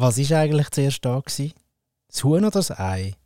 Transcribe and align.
Was 0.00 0.16
war 0.16 0.38
eigentlich 0.38 0.70
zuerst 0.70 1.04
da? 1.04 1.18
Gewesen? 1.18 1.54
Das 2.06 2.22
Huhn 2.22 2.44
oder 2.44 2.50
das 2.50 2.70
Ei? 2.70 3.16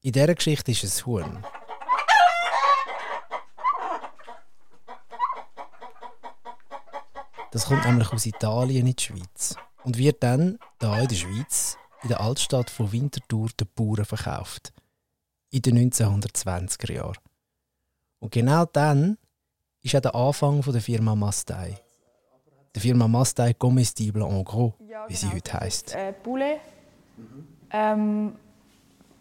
In 0.00 0.10
dieser 0.10 0.34
Geschichte 0.34 0.72
ist 0.72 0.82
es 0.82 1.06
Huhn. 1.06 1.46
Das 7.52 7.66
kommt 7.66 7.84
nämlich 7.84 8.12
aus 8.12 8.26
Italien 8.26 8.88
in 8.88 8.96
die 8.96 9.00
Schweiz 9.00 9.54
und 9.84 9.96
wird 9.96 10.24
dann, 10.24 10.58
da 10.80 10.98
in 10.98 11.06
der 11.06 11.14
Schweiz, 11.14 11.78
in 12.02 12.08
der 12.08 12.20
Altstadt 12.20 12.68
von 12.68 12.90
Winterthur 12.90 13.50
den 13.60 13.68
Bauern 13.76 14.04
verkauft. 14.04 14.72
In 15.50 15.62
den 15.62 15.92
1920er 15.92 16.94
Jahren. 16.94 17.18
Und 18.18 18.32
genau 18.32 18.64
dann 18.64 19.18
ist 19.82 19.94
auch 19.94 20.00
der 20.00 20.16
Anfang 20.16 20.62
der 20.62 20.80
Firma 20.80 21.14
Mastei. 21.14 21.80
Die 22.74 22.80
Firma 22.80 23.08
Mastei 23.08 23.54
Comestible 23.54 24.24
en 24.24 24.44
Gros, 24.44 24.72
Ja, 24.88 25.08
wie 25.08 25.14
sie 25.14 25.26
genau. 25.26 25.36
heute 25.36 25.52
heisst. 25.60 25.94
Äh, 25.94 26.12
Poulet. 26.12 26.60
Ähm, 27.70 28.32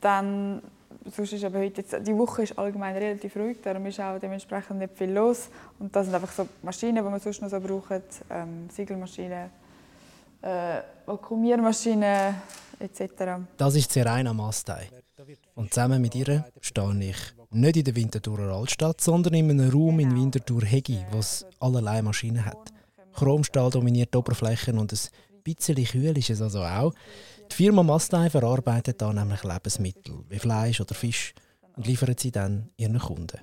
dann, 0.01 0.61
sonst 1.13 1.33
ist 1.33 1.43
aber 1.43 1.59
heute, 1.59 1.81
jetzt, 1.81 1.95
die 2.05 2.15
Woche 2.15 2.43
ist 2.43 2.57
allgemein 2.57 2.95
relativ 2.95 3.35
ruhig, 3.35 3.57
darum 3.63 3.85
ist 3.85 3.99
auch 3.99 4.19
dementsprechend 4.19 4.79
nicht 4.79 4.95
viel 4.95 5.11
los. 5.11 5.49
Und 5.79 5.95
das 5.95 6.05
sind 6.05 6.15
einfach 6.15 6.31
so 6.31 6.47
Maschinen, 6.61 6.95
die 6.95 7.01
man 7.01 7.19
sonst 7.19 7.41
noch 7.41 7.49
so 7.49 7.59
braucht. 7.59 8.03
Ähm, 8.29 8.69
Siegelmaschinen, 8.69 9.49
äh, 10.41 10.81
Vakuumiermaschinen 11.05 12.35
etc. 12.79 13.01
Das 13.57 13.75
ist 13.75 13.91
Serena 13.91 14.33
Mastei. 14.33 14.89
Und 15.55 15.73
zusammen 15.73 16.01
mit 16.01 16.13
ihr 16.15 16.45
stehe 16.61 16.99
ich 16.99 17.17
nicht 17.51 17.77
in 17.77 17.83
der 17.83 17.95
Winterthurer 17.95 18.55
Altstadt, 18.55 19.01
sondern 19.01 19.33
in 19.33 19.49
einem 19.49 19.71
Raum 19.71 19.99
in 19.99 20.15
Winterthur-Hegi, 20.15 21.05
wo 21.11 21.17
es 21.19 21.45
allerlei 21.59 22.01
Maschinen 22.01 22.45
hat. 22.45 22.71
Chromstahl 23.17 23.69
dominiert 23.69 24.13
die 24.13 24.17
Oberflächen 24.17 24.77
und 24.77 24.93
ein 24.93 24.99
bisschen 25.43 25.83
kühl 25.83 26.17
ist 26.17 26.29
es 26.29 26.41
also 26.41 26.63
auch. 26.63 26.93
Die 27.51 27.55
Firma 27.55 27.83
Mastei 27.83 28.29
verarbeitet 28.29 29.01
da 29.01 29.11
nämlich 29.11 29.43
Lebensmittel 29.43 30.23
wie 30.29 30.39
Fleisch 30.39 30.81
oder 30.81 30.93
Fisch 30.93 31.33
und 31.75 31.87
liefert 31.87 32.19
sie 32.19 32.31
dann 32.31 32.69
ihren 32.77 32.99
Kunden. 32.99 33.39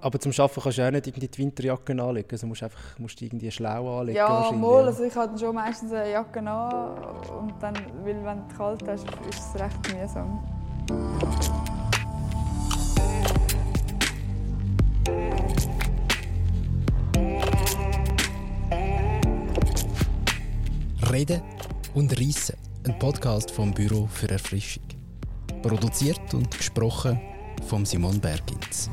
Aber 0.00 0.20
zum 0.20 0.32
Arbeiten 0.32 0.60
kannst 0.60 0.78
du 0.78 0.86
auch 0.86 0.90
nicht 0.90 1.06
irgendwie 1.06 1.28
die 1.28 1.38
Winterjacke 1.38 2.02
anlegen. 2.02 2.28
Also 2.30 2.46
musst 2.46 2.60
du 2.60 2.66
einfach 2.66 2.98
musst 2.98 3.20
du 3.20 3.24
irgendwie 3.24 3.50
schlau 3.50 4.00
anlegen. 4.00 4.18
Ja, 4.18 4.52
mal, 4.52 4.86
also 4.86 5.02
ich 5.02 5.14
habe 5.14 5.28
dann 5.28 5.38
schon 5.38 5.54
meistens 5.54 5.92
eine 5.92 6.10
Jacke 6.10 6.40
an 6.40 6.98
und 7.38 7.54
dann, 7.62 7.74
weil 8.04 8.22
wenn 8.22 8.46
es 8.46 8.56
kalt 8.56 8.82
ist, 8.82 9.06
ist 9.30 9.54
es 9.54 9.60
recht 9.60 9.94
mühsam. 9.94 10.44
Reden 21.14 21.42
und 21.94 22.10
Reissen, 22.18 22.56
ein 22.84 22.98
Podcast 22.98 23.48
vom 23.52 23.72
Büro 23.72 24.08
für 24.08 24.28
Erfrischung. 24.28 24.82
Produziert 25.62 26.34
und 26.34 26.50
gesprochen 26.50 27.20
von 27.68 27.86
Simon 27.86 28.20
Bergins. 28.20 28.90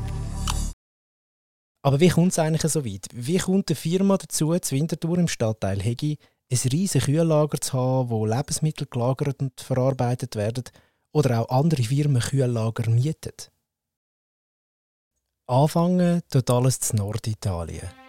Aber 1.81 1.99
wie 1.99 2.09
kommt 2.09 2.31
es 2.31 2.37
eigentlich 2.37 2.71
so 2.71 2.85
weit? 2.85 3.07
Wie 3.11 3.39
kommt 3.39 3.71
eine 3.71 3.75
Firma 3.75 4.17
dazu, 4.17 4.55
zu 4.59 4.75
Winterthur 4.75 5.17
im 5.17 5.27
Stadtteil 5.27 5.81
Hegi 5.81 6.19
ein 6.51 6.59
riesiges 6.71 7.05
Kühllager 7.05 7.59
zu 7.59 7.73
haben, 7.73 8.11
wo 8.11 8.27
Lebensmittel 8.27 8.85
gelagert 8.85 9.41
und 9.41 9.59
verarbeitet 9.59 10.35
werden 10.35 10.65
oder 11.13 11.39
auch 11.39 11.49
andere 11.49 11.81
Firmen 11.81 12.21
Kühllager 12.21 12.87
mieten? 12.87 13.33
Anfangen 15.47 16.21
tut 16.29 16.51
alles 16.51 16.91
in 16.91 16.99
Norditalien. 16.99 18.00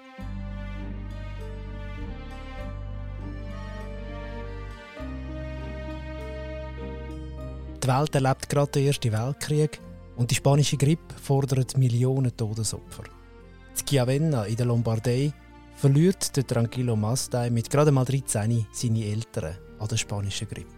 Die 7.82 7.88
Welt 7.88 8.14
erlebt 8.14 8.48
gerade 8.48 8.70
den 8.70 8.86
Ersten 8.86 9.10
Weltkrieg 9.10 9.80
und 10.14 10.30
die 10.30 10.36
spanische 10.36 10.76
Grippe 10.76 11.16
fordert 11.20 11.76
Millionen 11.76 12.36
Todesopfer. 12.36 13.02
In 13.76 13.86
Chiavenna 13.86 14.44
in 14.44 14.54
der 14.54 14.66
Lombardei 14.66 15.32
verliert 15.74 16.36
der 16.36 16.46
Tranquillo 16.46 16.94
Mastai 16.94 17.50
mit 17.50 17.68
gerade 17.68 17.90
mal 17.90 18.04
13 18.04 18.66
seine 18.70 19.04
Eltern 19.04 19.56
an 19.80 19.88
der 19.88 19.96
spanischen 19.96 20.46
Grippe. 20.46 20.68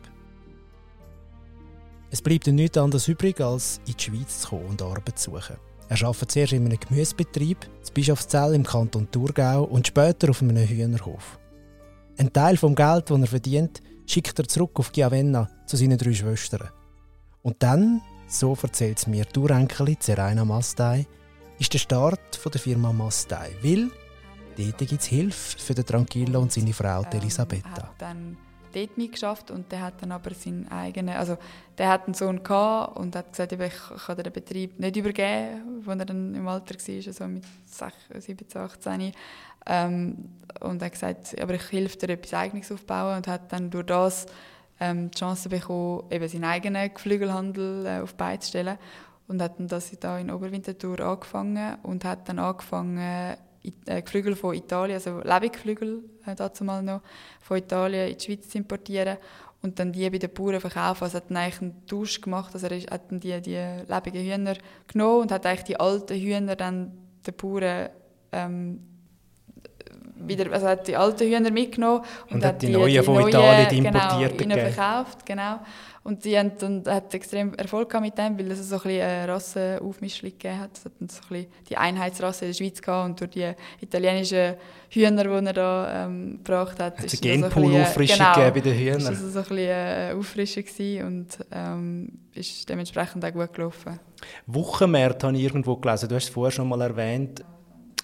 Es 2.11 2.23
bleibt 2.23 2.47
ihm 2.47 2.55
nichts 2.55 2.79
anderes 2.79 3.07
übrig, 3.07 3.39
als 3.39 3.81
in 3.87 3.95
die 3.99 4.03
Schweiz 4.03 4.41
zu 4.41 4.49
kommen 4.49 4.67
und 4.67 4.81
Arbeit 4.81 5.19
zu 5.19 5.31
suchen. 5.31 5.57
Er 5.91 6.03
arbeitet 6.03 6.33
zuerst 6.33 6.53
in 6.55 6.65
einem 6.65 6.81
Gemüsebetrieb, 6.81 7.59
in 7.65 7.93
Bischofszell 7.93 8.55
im 8.55 8.65
Kanton 8.65 9.11
Thurgau 9.11 9.65
und 9.65 9.87
später 9.87 10.31
auf 10.31 10.41
einem 10.41 10.57
Hühnerhof. 10.57 11.39
Ein 12.17 12.33
Teil 12.33 12.57
vom 12.57 12.75
Geld, 12.75 13.11
das 13.11 13.21
er 13.21 13.27
verdient, 13.27 13.83
schickt 14.07 14.39
er 14.39 14.49
zurück 14.49 14.79
auf 14.79 14.91
Chiavenna 14.91 15.51
zu 15.67 15.77
seinen 15.77 15.99
drei 15.99 16.15
Schwestern. 16.15 16.71
Und 17.45 17.63
dann, 17.63 18.01
so 18.27 18.57
erzählt 18.63 18.99
es 18.99 19.07
mir 19.07 19.27
die 19.27 19.39
Urenkelin 19.39 20.01
Zeraina 20.01 20.47
Mastai, 20.47 21.07
ist 21.59 21.73
der 21.75 21.79
Start 21.79 22.37
von 22.37 22.51
der 22.51 22.61
Firma 22.61 22.91
Mastai. 22.91 23.51
Weil 23.63 23.91
dort 24.57 24.79
gibt 24.79 24.93
es 25.03 25.05
Hilfe 25.07 25.59
für 25.59 25.75
den 25.75 25.85
Tranquillo 25.85 26.41
und 26.41 26.51
seine 26.51 26.73
Frau 26.73 27.03
Ähm, 27.03 27.21
Elisabetta. 27.21 27.69
hat 27.71 27.93
dann 27.99 28.39
dort 28.73 28.97
mitgeschafft 28.97 29.51
und 29.51 29.71
der 29.71 29.83
hat 29.83 30.01
dann 30.01 30.13
aber 30.13 30.33
seinen 30.33 30.69
eigenen, 30.73 31.15
also 31.17 31.37
der 31.77 31.91
hat 31.91 32.07
einen 32.07 32.15
Sohn 32.15 32.43
gehabt 32.43 32.97
und 32.97 33.15
hat 33.15 33.31
gesagt, 33.33 33.53
ich 33.53 33.73
kann 34.07 34.17
den 34.17 34.33
Betrieb 34.33 34.81
nicht 34.81 34.97
übergeben, 34.97 35.85
als 35.87 35.99
er 35.99 36.07
dann 36.07 36.35
im 36.35 36.49
Alter 36.49 36.75
war, 36.77 37.13
so 37.13 37.29
mit 37.29 37.45
16, 37.67 38.21
17, 38.23 38.61
18. 38.63 39.13
Ähm, 39.67 40.17
und 40.61 40.81
er 40.81 40.87
hat 40.87 40.93
gesagt, 40.93 41.39
aber 41.39 41.55
ich 41.55 41.71
helfe 41.73 41.99
dir, 41.99 42.15
etwas 42.15 42.33
Eigenes 42.33 42.73
aufzubauen 42.73 43.19
und 43.19 43.29
hat 43.29 43.53
dann 43.53 43.69
durch 43.71 43.87
das 43.87 44.27
ähm, 44.81 45.11
die 45.11 45.19
Chance 45.19 45.49
bekommen, 45.49 46.05
eben 46.11 46.29
seinen 46.29 46.45
eigenen 46.45 46.93
Geflügelhandel 46.93 47.87
äh, 47.87 48.01
auf 48.01 48.13
die 48.13 48.17
Beine 48.17 48.41
zu 48.41 48.49
stellen. 48.49 48.79
Und 49.27 49.41
hat 49.41 49.59
dann 49.59 49.69
das 49.69 49.91
da 49.99 50.19
in 50.19 50.31
Oberwinterthur 50.31 51.01
angefangen 51.01 51.77
und 51.83 52.05
hat 52.05 52.29
dann 52.29 52.39
angefangen, 52.39 52.99
äh, 52.99 54.03
Geflügel 54.03 54.37
von 54.37 54.55
Italien, 54.55 54.97
also 54.97 55.21
Lebendgeflügel 55.21 56.05
äh, 56.27 56.35
dazu 56.35 56.65
mal 56.65 56.83
noch, 56.83 57.01
von 57.41 57.57
Italien 57.57 58.11
in 58.11 58.19
die 58.19 58.25
Schweiz 58.25 58.49
zu 58.49 58.59
importieren. 58.59 59.17
Und 59.63 59.79
dann 59.79 59.93
die 59.93 60.11
bei 60.11 60.19
den 60.19 60.31
Bauern 60.31 60.61
verkaufen. 60.61 61.05
Also 61.05 61.17
hat 61.17 61.31
dann 61.31 61.39
eigentlich 61.39 61.63
einen 61.63 61.87
Tausch 61.87 62.21
gemacht, 62.21 62.53
also 62.53 62.67
er 62.67 62.79
hat 62.83 63.11
dann 63.11 63.21
die, 63.21 63.41
die 63.41 63.57
lebenden 63.57 64.23
Hühner 64.23 64.57
genommen 64.87 65.23
und 65.23 65.33
hat 65.33 65.47
eigentlich 65.47 65.65
die 65.65 65.81
alten 65.81 66.19
Hühner 66.19 66.55
dann 66.55 66.93
den 67.27 67.35
Bauern 67.35 67.89
ähm, 68.33 68.81
wieder, 70.17 70.53
also 70.53 70.67
hat 70.69 70.87
die 70.87 70.97
alten 70.97 71.29
Hühner 71.29 71.51
mitgenommen 71.51 72.03
und, 72.29 72.37
Und 72.37 72.45
hat 72.45 72.63
die 72.63 72.69
neuen 72.69 73.03
von 73.03 73.29
Italien, 73.29 73.69
die 73.71 73.79
importierten, 73.79 74.49
genau, 74.49 74.55
verkauft, 74.71 75.27
genau. 75.27 75.61
Und 76.05 76.23
die 76.25 76.39
haben 76.39 76.53
dann, 76.59 76.85
hat 76.87 77.15
extrem 77.15 77.55
Erfolg 77.55 77.89
gehabt 77.89 78.05
mit 78.05 78.19
dem, 78.19 78.39
weil 78.39 78.51
es 78.51 78.69
so 78.69 78.77
ein 78.77 78.83
bisschen 78.83 79.03
eine 79.03 79.29
Rassenaufmischung 79.29 80.29
gegeben 80.29 80.61
hat. 80.61 80.77
Es 80.77 80.85
hat 80.85 80.93
dann 81.01 81.09
so 81.09 81.21
ein 81.23 81.29
bisschen 81.31 81.53
die 81.71 81.77
Einheitsrasse 81.79 82.45
in 82.45 82.51
der 82.51 82.57
Schweiz 82.59 82.83
gehabt 82.83 83.07
und 83.09 83.21
durch 83.21 83.31
die 83.31 83.53
italienischen 83.81 84.55
Hühner, 84.91 85.25
die 85.25 85.47
er 85.47 85.53
da 85.55 86.05
ähm, 86.05 86.41
gebracht 86.45 86.79
hat, 86.79 86.99
Hat 86.99 87.05
es 87.07 87.15
ist 87.15 87.25
eine 87.25 87.41
das 87.41 87.55
so 87.55 87.61
Genpool-Auffrischung 87.61 88.19
genau, 88.19 88.35
gegeben 88.35 88.55
bei 88.55 88.61
den 88.61 88.73
ist 88.75 88.81
Hühnern? 88.81 89.15
das 89.15 89.33
so 89.33 89.39
ein 89.39 89.45
bisschen 89.45 89.71
eine 89.71 90.15
Auffrischung 90.15 91.07
und 91.07 91.27
ähm, 91.51 92.09
ist 92.35 92.69
dementsprechend 92.69 93.25
auch 93.25 93.33
gut 93.33 93.53
gelaufen. 93.55 93.99
Wochenmärkte 94.47 95.27
habe 95.27 95.37
ich 95.39 95.43
irgendwo 95.45 95.77
gelesen. 95.77 96.09
Du 96.09 96.17
hast 96.17 96.25
es 96.25 96.29
vorher 96.31 96.53
schon 96.53 96.69
mal 96.69 96.83
erwähnt. 96.83 97.43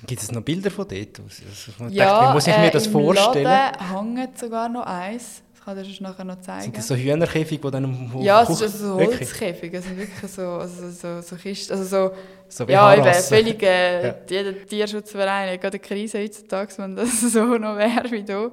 Gibt 0.07 0.23
es 0.23 0.33
noch 0.33 0.43
Bilder 0.43 0.71
von 0.71 0.87
dort? 0.89 1.21
Also, 1.21 1.43
ich 1.89 1.95
Ja, 1.95 2.05
dachte, 2.07 2.29
wie 2.29 2.33
muss 2.35 2.47
ich 2.47 2.57
mir 2.57 2.67
äh, 2.67 2.71
das 2.71 2.87
im 2.87 2.93
vorstellen? 2.93 3.45
Laden 3.45 4.17
hängt 4.17 4.39
sogar 4.39 4.69
noch 4.69 4.87
eins. 4.87 5.43
Das 5.55 5.65
kann 5.65 5.79
ich 5.79 5.99
dir 5.99 6.03
nachher 6.03 6.25
noch 6.25 6.41
zeigen. 6.41 6.63
Sind 6.63 6.79
das 6.79 6.89
so 6.89 6.95
Hühnerkäfige, 6.97 7.61
die 7.61 7.71
dann 7.71 7.85
am 7.85 8.13
Hof- 8.15 8.25
Ja, 8.25 8.43
es 8.43 8.49
ist 8.49 8.63
also 8.63 8.79
so? 8.79 8.95
Holzkäfige, 8.97 9.77
es 9.77 9.85
sind 9.85 9.99
wirklich 9.99 10.31
so, 10.31 10.43
also 10.43 10.91
so, 10.91 11.21
so 11.21 11.37
Kisten, 11.37 11.73
also 11.75 11.85
so, 11.85 12.15
So 12.49 12.65
ja, 12.65 12.95
eben, 12.95 13.03
Haarrassen. 13.05 13.37
völlig, 13.37 13.63
äh, 13.63 14.07
Ja. 14.07 14.15
jeder 14.29 14.67
Tierschutzverein 14.67 15.53
hat 15.53 15.61
gerade 15.61 15.77
eine 15.77 15.87
Krise 15.87 16.19
heutzutage, 16.23 16.73
wenn 16.79 16.97
das 16.97 17.21
so 17.33 17.45
noch 17.59 17.77
wäre 17.77 18.11
wie 18.11 18.23
hier. 18.25 18.53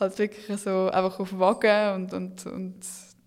Halt 0.00 0.18
wirklich 0.18 0.60
so 0.60 0.90
einfach 0.90 1.20
auf 1.20 1.38
Wagen 1.38 1.94
und, 1.94 2.14
und, 2.14 2.46
und 2.46 2.74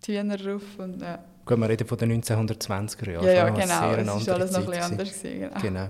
die 0.06 0.18
Hühner 0.20 0.36
drauf 0.38 0.64
und 0.80 1.02
ja. 1.02 1.20
Gut, 1.46 1.58
wir 1.58 1.70
reden 1.70 1.88
von 1.88 1.98
den 1.98 2.22
1920er 2.24 3.12
Jahren. 3.12 3.26
Ja, 3.26 3.32
ja, 3.32 3.50
genau, 3.50 3.64
es 3.64 3.72
andere 3.72 4.18
ist 4.18 4.30
alles 4.30 4.52
noch 4.52 4.60
ein 4.60 4.66
bisschen 4.66 4.84
anders 4.84 5.10
gewesen, 5.22 5.40
genau. 5.40 5.62
Genau. 5.62 5.90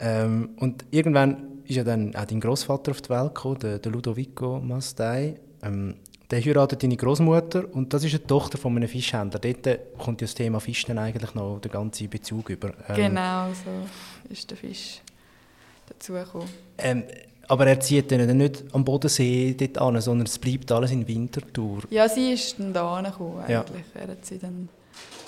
Ähm, 0.00 0.50
und 0.56 0.84
irgendwann 0.90 1.60
ist 1.66 1.76
ja 1.76 1.84
dann 1.84 2.14
auch 2.16 2.24
dein 2.24 2.40
Großvater 2.40 2.90
auf 2.90 3.00
die 3.02 3.10
Welt 3.10 3.34
gekommen, 3.34 3.58
der, 3.60 3.78
der 3.78 3.92
Ludovico 3.92 4.60
Mastei. 4.60 5.36
Ähm, 5.62 5.94
der 6.30 6.40
heiratet 6.40 6.82
deine 6.82 6.96
Großmutter 6.96 7.64
und 7.74 7.92
das 7.92 8.04
ist 8.04 8.14
eine 8.14 8.24
Tochter 8.26 8.56
von 8.56 8.76
einem 8.76 8.88
Fischhändler. 8.88 9.40
Dort 9.40 9.98
kommt 9.98 10.20
ja 10.20 10.26
das 10.26 10.34
Thema 10.34 10.60
Fisch 10.60 10.84
dann 10.84 10.98
eigentlich 10.98 11.34
noch 11.34 11.58
den 11.60 11.72
ganzen 11.72 12.08
Bezug 12.08 12.50
über. 12.50 12.68
Ähm, 12.88 12.94
Genau, 12.96 13.48
so 13.48 14.32
ist 14.32 14.48
der 14.48 14.56
Fisch 14.56 15.00
dazugekommen. 15.88 16.48
Ähm, 16.78 17.02
aber 17.48 17.66
er 17.66 17.80
zieht 17.80 18.12
dann 18.12 18.36
nicht 18.38 18.62
am 18.72 18.84
Bodensee 18.84 19.54
dort 19.58 19.78
an, 19.78 20.00
sondern 20.00 20.26
es 20.26 20.38
bleibt 20.38 20.70
alles 20.70 20.92
in 20.92 21.06
Winterthur. 21.08 21.82
Ja, 21.90 22.08
sie 22.08 22.32
ist 22.32 22.58
dann 22.60 22.72
da 22.72 22.98
angekommen 22.98 23.42
Ja. 23.48 23.62
eigentlich. 23.62 23.84
Er 23.94 24.06
hat 24.08 24.24
sie 24.24 24.38
dann 24.38 24.68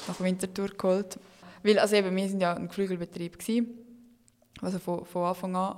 nach 0.06 0.20
Winterthur 0.20 0.68
geholt. 0.68 1.18
Weil, 1.64 1.80
also 1.80 1.96
eben, 1.96 2.14
wir 2.14 2.28
sind 2.28 2.40
ja 2.40 2.54
ein 2.54 2.68
Geflügelbetrieb 2.68 3.40
gewesen, 3.40 3.66
also 4.62 4.78
von, 4.78 5.04
von 5.04 5.24
Anfang 5.24 5.54
an. 5.56 5.76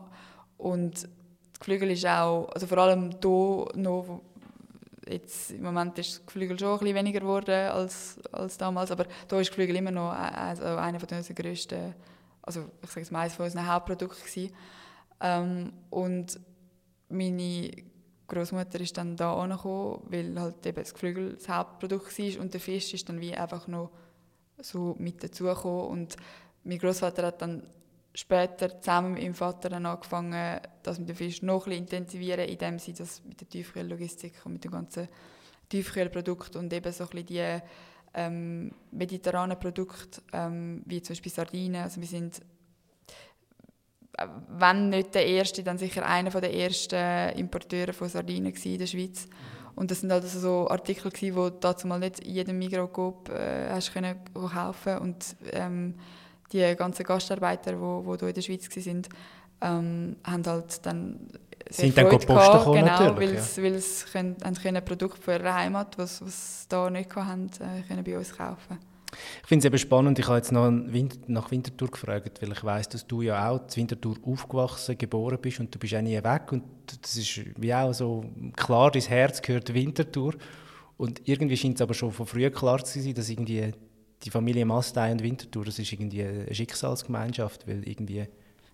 Und 0.57 1.03
das 1.03 1.59
Geflügel 1.59 1.91
ist 1.91 2.07
auch, 2.07 2.49
also 2.55 2.67
vor 2.67 2.79
allem 2.79 3.11
hier 3.11 3.67
noch 3.75 4.21
jetzt 5.09 5.51
im 5.51 5.63
Moment 5.63 5.99
ist 5.99 6.19
das 6.19 6.27
Geflügel 6.27 6.59
schon 6.59 6.73
ein 6.73 6.79
bisschen 6.79 6.95
weniger 6.95 7.21
geworden 7.21 7.71
als, 7.71 8.19
als 8.33 8.57
damals, 8.57 8.91
aber 8.91 9.07
da 9.29 9.41
ist 9.41 9.49
Geflügel 9.49 9.77
immer 9.77 9.91
noch 9.91 10.13
also 10.13 10.65
einer 10.65 11.01
von 11.01 11.09
unseren 11.11 11.35
grössten, 11.35 11.95
also 12.43 12.71
ich 12.83 12.89
sage 12.89 13.01
jetzt 13.01 13.13
mal 13.13 13.21
eines 13.21 13.35
von 13.35 13.45
unseren 13.45 13.67
Hauptprodukten 13.67 14.51
Ähm, 15.21 15.73
und 15.91 16.41
meine 17.09 17.71
Großmutter 18.27 18.81
ist 18.81 18.97
dann 18.97 19.17
da 19.17 19.35
angekommen, 19.35 20.01
weil 20.09 20.41
halt 20.41 20.67
eben 20.67 20.83
das 20.83 20.95
Geflügel 20.95 21.35
das 21.35 21.49
Hauptprodukt 21.49 22.19
war 22.19 22.41
und 22.41 22.53
der 22.53 22.61
Fisch 22.61 22.95
ist 22.95 23.09
dann 23.09 23.21
wie 23.21 23.35
einfach 23.35 23.67
noch 23.69 23.91
so 24.59 24.95
mit 24.99 25.23
dazugekommen. 25.23 25.89
Und 25.89 26.17
mein 26.65 26.79
Großvater 26.79 27.27
hat 27.27 27.43
dann 27.43 27.67
später 28.15 28.81
zusammen 28.81 29.15
mit 29.15 29.23
meinem 29.23 29.35
Vater 29.35 29.69
dann 29.69 29.87
angefangen, 29.87 30.61
das 30.83 30.99
mit 30.99 31.09
dem 31.09 31.17
Fisch 31.17 31.43
noch 31.43 31.67
ein 31.67 31.73
intensivieren, 31.73 32.49
indem 32.49 32.79
sie 32.79 32.93
das 32.93 33.23
mit 33.25 33.41
der 33.41 33.49
Tiefkühllogistik 33.49 34.35
und 34.45 34.53
mit 34.53 34.65
dem 34.65 34.71
ganzen 34.71 35.09
Tiefkühlprodukt 35.69 36.57
und 36.57 36.73
eben 36.73 36.93
so 36.93 37.09
ein 37.11 37.27
die 37.27 37.61
ähm, 38.15 38.71
mediterranen 38.93 39.59
Produkte, 39.59 40.23
ähm, 40.33 40.83
wie 40.87 41.03
zum 41.03 41.15
Beispiel 41.15 41.33
Sardinen, 41.33 41.83
also 41.83 42.01
wir 42.01 42.07
sind 42.07 42.41
äh, 44.17 44.27
wenn 44.49 44.91
nicht 44.91 45.15
der 45.15 45.27
erste, 45.27 45.65
dann 45.65 45.79
sicher 45.79 46.07
einer 46.07 46.31
der 46.31 46.55
ersten 46.55 47.37
Importeure 47.37 47.93
von 47.93 48.09
Sardinen 48.09 48.55
in 48.55 48.79
der 48.79 48.87
Schweiz. 48.87 49.27
Und 49.75 49.91
das 49.91 50.03
sind 50.03 50.13
halt 50.13 50.23
also 50.23 50.39
so 50.39 50.69
Artikel, 50.71 51.11
die 51.11 51.33
du 51.33 51.51
dazu 51.51 51.89
mal 51.89 51.99
nicht 51.99 52.21
in 52.21 52.33
jedem 52.33 52.59
Migros 52.59 53.29
äh, 53.29 53.71
hast 53.71 53.93
kaufen 53.93 54.99
und 54.99 55.37
ähm, 55.51 55.97
die 56.53 56.75
ganzen 56.77 57.05
Gastarbeiter, 57.05 57.73
die 57.73 57.81
wo, 57.81 58.05
wo 58.05 58.15
in 58.15 58.35
der 58.35 58.43
Schweiz 58.43 58.69
waren, 58.69 59.03
ähm, 59.61 60.17
haben 60.25 60.47
halt 60.47 60.85
dann 60.87 61.29
sind 61.71 61.97
dann 61.97 62.07
Freude 62.11 62.27
gehabt, 62.27 62.65
genau, 62.65 63.17
weil 63.17 63.39
sie 63.39 63.63
ja. 63.63 63.81
können, 64.13 64.37
haben 64.45 64.55
können 64.55 64.85
Produkte 64.85 65.21
von 65.21 65.35
ihrer 65.35 65.55
Heimat, 65.55 65.97
was 65.99 66.25
was 66.25 66.67
da 66.69 66.91
nicht 66.91 67.15
hatten, 67.15 67.51
äh, 67.61 67.83
können 67.89 68.05
bei 68.05 68.19
uns 68.19 68.37
kaufen. 68.37 68.79
Ich 69.43 69.49
finde 69.49 69.61
es 69.61 69.65
eben 69.67 69.79
spannend, 69.79 70.19
ich 70.19 70.27
habe 70.27 70.39
jetzt 70.39 70.51
noch 70.51 70.71
nach 71.29 71.51
Winterthur 71.51 71.89
gefragt, 71.89 72.43
weil 72.43 72.51
ich 72.51 72.65
weiß, 72.65 72.89
dass 72.89 73.07
du 73.07 73.23
ja 73.23 73.49
auch 73.49 73.61
in 73.61 73.77
Winterthur 73.77 74.17
aufgewachsen, 74.25 74.99
geboren 74.99 75.39
bist 75.41 75.61
und 75.61 75.73
du 75.73 75.79
bist 75.79 75.95
auch 75.95 76.03
nie 76.03 76.23
weg 76.23 76.51
und 76.51 76.65
das 77.01 77.17
ist 77.17 77.41
wie 77.57 77.73
auch 77.73 77.93
so 77.93 78.25
klar, 78.57 78.91
dein 78.91 79.03
Herz 79.03 79.41
gehört 79.41 79.73
Winterthur 79.73 80.35
und 80.97 81.23
irgendwie 81.29 81.57
scheint 81.57 81.77
es 81.77 81.83
aber 81.83 81.95
schon 81.95 82.11
von 82.11 82.27
früh 82.27 82.51
klar 82.51 82.85
zu 82.85 83.01
sein, 83.01 83.15
dass 83.15 83.29
irgendwie 83.29 83.73
die 84.25 84.31
Familie 84.31 84.65
Mastei 84.65 85.13
und 85.13 85.23
Winterthur, 85.23 85.67
das 85.67 85.79
ist 85.79 85.93
irgendwie 85.93 86.25
eine 86.25 86.55
Schicksalsgemeinschaft, 86.55 87.67
weil 87.69 87.87
irgendwie 87.87 88.27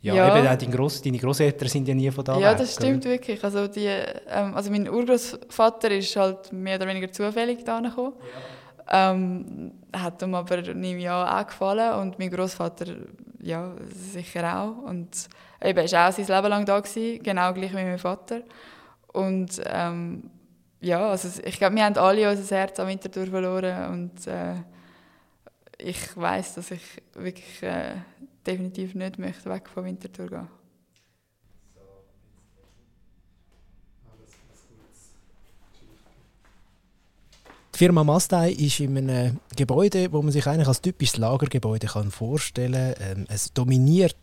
ja, 0.02 0.14
ja. 0.14 0.34
Eben, 0.34 0.46
deine, 0.46 0.74
Gross, 0.74 1.02
deine 1.02 1.18
Großeltern 1.18 1.68
sind 1.68 1.86
ja 1.86 1.94
nie 1.94 2.10
von 2.10 2.24
da 2.24 2.38
Ja, 2.38 2.52
weg, 2.52 2.58
das 2.58 2.72
stimmt 2.72 3.04
oder? 3.04 3.10
wirklich. 3.10 3.44
Also, 3.44 3.66
die, 3.66 3.86
ähm, 3.86 4.54
also 4.54 4.70
mein 4.70 4.88
Urgroßvater 4.88 5.90
ist 5.90 6.16
halt 6.16 6.52
mehr 6.54 6.76
oder 6.76 6.86
weniger 6.86 7.12
zufällig 7.12 7.64
da 7.64 7.80
gekommen. 7.80 8.14
Ja. 8.88 9.12
Ähm, 9.12 9.72
hat 9.94 10.22
ihm 10.22 10.34
aber 10.34 10.56
einem 10.56 10.98
Jahr 10.98 11.38
auch 11.38 11.46
gefallen 11.46 12.00
und 12.00 12.18
mein 12.18 12.30
Großvater 12.30 12.86
ja, 13.42 13.72
sicher 13.92 14.58
auch. 14.58 14.88
Und 14.88 15.28
eben, 15.62 15.92
war 15.92 16.08
auch 16.08 16.12
sein 16.12 16.26
Leben 16.26 16.48
lang 16.48 16.64
da, 16.64 16.80
gewesen, 16.80 17.22
genau 17.22 17.52
gleich 17.52 17.72
wie 17.72 17.84
mein 17.84 17.98
Vater. 17.98 18.40
Und 19.12 19.60
ähm, 19.66 20.30
ja, 20.80 21.10
also 21.10 21.28
ich 21.44 21.58
glaube, 21.58 21.76
wir 21.76 21.84
haben 21.84 21.96
alle 21.96 22.30
unser 22.30 22.56
Herz 22.56 22.80
am 22.80 22.88
Winterthur 22.88 23.26
verloren 23.26 23.92
und 23.92 24.26
äh, 24.26 24.54
ich 25.82 26.16
weiß, 26.16 26.54
dass 26.54 26.70
ich 26.70 26.82
wirklich 27.14 27.62
äh, 27.62 27.96
definitiv 28.46 28.94
nicht 28.94 29.18
möchte 29.18 29.50
weg 29.50 29.68
von 29.68 29.84
Winterthur 29.84 30.28
gehen. 30.28 30.48
Die 37.74 37.78
Firma 37.78 38.04
Mastei 38.04 38.52
ist 38.52 38.80
in 38.80 38.96
einem 38.98 39.40
Gebäude, 39.56 40.12
wo 40.12 40.20
man 40.20 40.32
sich 40.32 40.46
eigentlich 40.46 40.68
als 40.68 40.82
typisches 40.82 41.16
Lagergebäude 41.16 41.88
vorstellen 42.10 42.94
kann. 42.94 43.18
Ähm, 43.18 43.26
es 43.30 43.52
dominiert 43.54 44.16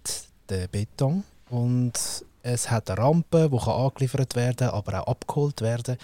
den 0.49 0.69
Beton 0.69 1.23
und 1.49 1.93
es 2.43 2.69
hat 2.69 2.89
eine 2.89 2.99
Rampe, 2.99 3.49
die 3.51 3.69
angeliefert 3.69 4.35
werden 4.35 4.69
aber 4.69 5.01
auch 5.01 5.07
abgeholt 5.07 5.61
werden 5.61 5.97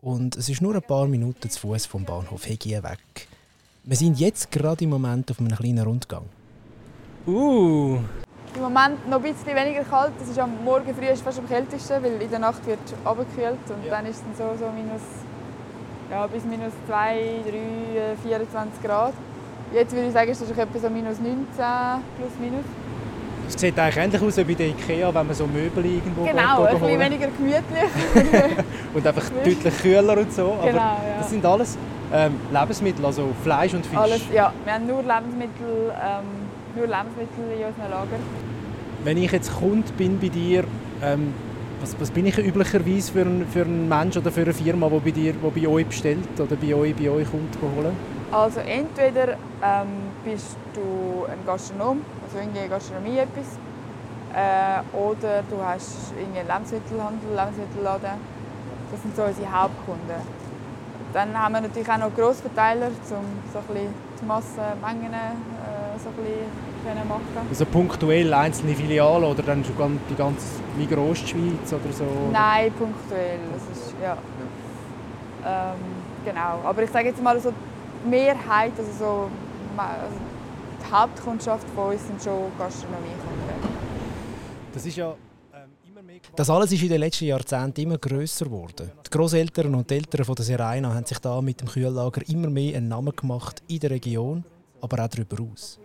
Und 0.00 0.36
es 0.36 0.48
ist 0.48 0.60
nur 0.60 0.74
ein 0.74 0.82
paar 0.82 1.06
Minuten 1.06 1.48
zu 1.48 1.60
Fuß 1.60 1.86
vom 1.86 2.04
Bahnhof 2.04 2.46
Hegie 2.48 2.82
weg. 2.82 3.28
Wir 3.88 3.96
sind 3.96 4.20
jetzt 4.20 4.50
gerade 4.50 4.84
im 4.84 4.90
Moment 4.90 5.30
auf 5.30 5.40
einem 5.40 5.56
kleinen 5.56 5.82
Rundgang. 5.82 6.24
Uh. 7.26 7.96
Im 8.54 8.60
Moment 8.60 9.08
noch 9.08 9.16
ein 9.16 9.22
bisschen 9.22 9.56
weniger 9.56 9.82
kalt. 9.82 10.12
Es 10.22 10.28
ist 10.28 10.38
am 10.38 10.62
Morgen 10.62 10.94
früh 10.94 11.06
ist 11.06 11.22
fast 11.22 11.38
am 11.38 11.48
kältesten, 11.48 12.02
weil 12.02 12.20
in 12.20 12.28
der 12.28 12.38
Nacht 12.38 12.66
wird 12.66 12.80
abgekühlt 13.02 13.56
und 13.66 13.86
ja. 13.86 13.92
dann 13.92 14.04
ist 14.04 14.22
es 14.30 14.36
so, 14.36 14.44
so 14.60 14.70
minus, 14.72 15.00
ja, 16.10 16.26
bis 16.26 16.44
minus 16.44 16.74
2, 16.86 17.16
3, 17.48 18.28
24 18.28 18.82
Grad. 18.82 19.14
Jetzt 19.72 19.94
würde 19.94 20.08
ich 20.08 20.12
sagen, 20.12 20.32
ist 20.32 20.42
es 20.42 20.50
etwa 20.50 20.78
so 20.78 20.90
minus 20.90 21.18
19 21.18 21.38
plus 21.48 22.32
minus. 22.42 22.66
Es 23.48 23.58
sieht 23.58 23.78
eigentlich 23.78 23.96
ähnlich 23.96 24.20
aus 24.20 24.36
wie 24.36 24.44
bei 24.44 24.52
der 24.52 24.66
Ikea, 24.66 25.14
wenn 25.14 25.26
man 25.28 25.34
so 25.34 25.46
Möbel 25.46 25.86
irgendwo 25.86 26.24
Genau, 26.26 26.64
ein 26.64 26.78
bisschen 26.78 27.00
weniger 27.00 27.28
gemütlich. 27.28 28.52
und 28.92 29.06
einfach 29.06 29.30
deutlich 29.30 29.78
kühler 29.80 30.18
und 30.18 30.30
so. 30.30 30.52
Aber 30.60 30.66
genau, 30.66 30.78
ja. 30.78 31.20
das 31.20 31.30
sind 31.30 31.46
alles 31.46 31.78
ähm, 32.12 32.34
Lebensmittel, 32.52 33.04
also 33.04 33.28
Fleisch 33.42 33.74
und 33.74 33.84
Fisch? 33.84 33.98
Alles, 33.98 34.22
ja. 34.32 34.52
Wir 34.64 34.74
haben 34.74 34.86
nur 34.86 35.02
Lebensmittel, 35.02 35.92
ähm, 35.92 36.24
nur 36.74 36.86
Lebensmittel 36.86 37.44
in 37.58 37.66
unserem 37.66 37.90
Lager. 37.90 38.18
Wenn 39.04 39.16
ich 39.18 39.32
jetzt 39.32 39.54
Kunde 39.56 39.92
bin 39.96 40.18
bei 40.18 40.28
dir, 40.28 40.64
ähm, 41.02 41.32
was, 41.80 41.94
was 42.00 42.10
bin 42.10 42.26
ich 42.26 42.38
üblicherweise 42.38 43.12
für 43.12 43.22
ein, 43.22 43.46
für 43.46 43.62
ein 43.62 43.88
Mensch 43.88 44.16
oder 44.16 44.32
für 44.32 44.42
eine 44.42 44.52
Firma, 44.52 44.88
die 44.88 44.98
bei, 44.98 45.10
dir, 45.10 45.32
die 45.32 45.60
bei 45.60 45.68
euch 45.68 45.86
bestellt 45.86 46.40
oder 46.40 46.56
bei 46.56 46.74
euch, 46.74 46.94
bei 46.96 47.08
euch 47.08 47.30
kommt 47.30 47.56
holen? 47.62 47.96
Also 48.32 48.60
entweder 48.60 49.36
ähm, 49.62 50.10
bist 50.24 50.56
du 50.74 51.24
ein 51.24 51.38
Gastronom, 51.46 52.00
also 52.24 52.38
irgendwie 52.38 52.68
Gastronomie 52.68 53.18
etwas, 53.18 53.56
äh, 54.34 54.96
oder 54.96 55.42
du 55.48 55.56
hast 55.64 56.12
irgendwie 56.18 56.40
einen 56.40 56.48
Lebensmittelhandel, 56.48 57.30
Lebensmittelladen. 57.30 58.10
Das 58.90 59.02
sind 59.02 59.16
so 59.16 59.22
unsere 59.22 59.50
Hauptkunden. 59.50 60.20
Dann 61.12 61.36
haben 61.36 61.54
wir 61.54 61.60
natürlich 61.62 61.88
auch 61.88 61.98
noch 61.98 62.14
Grossverteiler, 62.14 62.88
um 62.88 62.92
so 63.52 63.58
ein 63.58 63.94
die 64.20 64.24
Massenmengen 64.26 65.12
äh, 65.12 65.98
so 65.98 66.10
ein 66.10 67.08
machen 67.08 67.22
Also 67.48 67.64
punktuell 67.66 68.32
einzelne 68.32 68.74
Filialen 68.74 69.24
oder 69.24 69.42
dann 69.42 69.64
schon 69.64 70.00
die 70.08 70.14
ganze 70.14 70.46
Migros-Schweiz 70.76 71.72
oder 71.72 71.92
so? 71.92 72.04
Nein, 72.32 72.72
punktuell. 72.72 73.38
Das 73.52 73.76
ist, 73.76 73.94
ja. 74.00 74.16
ja. 75.44 75.72
Ähm, 75.72 75.78
genau. 76.24 76.60
Aber 76.64 76.82
ich 76.82 76.90
sage 76.90 77.08
jetzt 77.08 77.22
mal 77.22 77.38
so, 77.40 77.52
die 78.04 78.08
Mehrheit, 78.08 78.72
also 78.78 78.90
so, 78.98 79.30
also 79.76 80.16
die 80.80 80.92
Hauptkundschaft 80.92 81.66
von 81.74 81.92
uns 81.92 82.06
sind 82.06 82.22
schon 82.22 82.52
Gastronomiekunden. 82.58 83.78
Das 84.72 84.86
ist 84.86 84.96
ja 84.96 85.14
das 86.36 86.50
alles 86.50 86.72
ist 86.72 86.82
in 86.82 86.88
den 86.88 87.00
letzten 87.00 87.26
Jahrzehnten 87.26 87.80
immer 87.80 87.98
grösser 87.98 88.46
geworden. 88.46 88.90
Die 89.06 89.10
Großeltern 89.10 89.74
und 89.74 89.90
die 89.90 89.94
Eltern 89.94 90.24
von 90.24 90.34
der 90.34 90.44
Serena 90.44 90.94
haben 90.94 91.04
sich 91.04 91.18
da 91.18 91.40
mit 91.40 91.60
dem 91.60 91.68
Kühllager 91.68 92.22
immer 92.28 92.48
mehr 92.48 92.76
einen 92.76 92.88
Namen 92.88 93.14
gemacht 93.14 93.62
in 93.68 93.80
der 93.80 93.90
Region, 93.90 94.44
aber 94.80 95.04
auch 95.04 95.08
darüber 95.08 95.42
aus. 95.42 95.78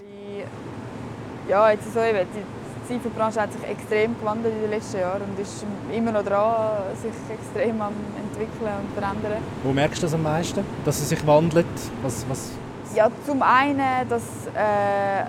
Ja, 1.50 1.72
jetzt 1.72 1.94
so 1.94 2.00
eben, 2.00 2.26
die 2.34 2.88
Zieferbranche 2.88 3.42
hat 3.42 3.52
sich 3.54 3.64
extrem 3.64 4.18
gewandelt 4.20 4.54
in 4.56 4.62
den 4.62 4.70
letzten 4.70 5.00
Jahren 5.00 5.22
und 5.22 5.40
ist 5.40 5.66
immer 5.94 6.12
noch 6.12 6.24
dran, 6.24 6.84
sich 7.02 7.12
extrem 7.34 7.82
am 7.82 7.94
entwickeln 8.18 8.72
und 8.82 8.94
verändern. 8.94 9.42
Wo 9.64 9.72
merkst 9.72 10.02
du 10.02 10.06
das 10.06 10.14
am 10.14 10.24
meisten, 10.24 10.64
dass 10.86 11.00
es 11.00 11.10
sich 11.10 11.26
wandelt? 11.26 11.66
Was, 12.02 12.26
was? 12.30 12.52
Ja, 12.96 13.10
zum 13.26 13.42
einen, 13.42 14.08
dass, 14.08 14.24
äh, 14.54 15.26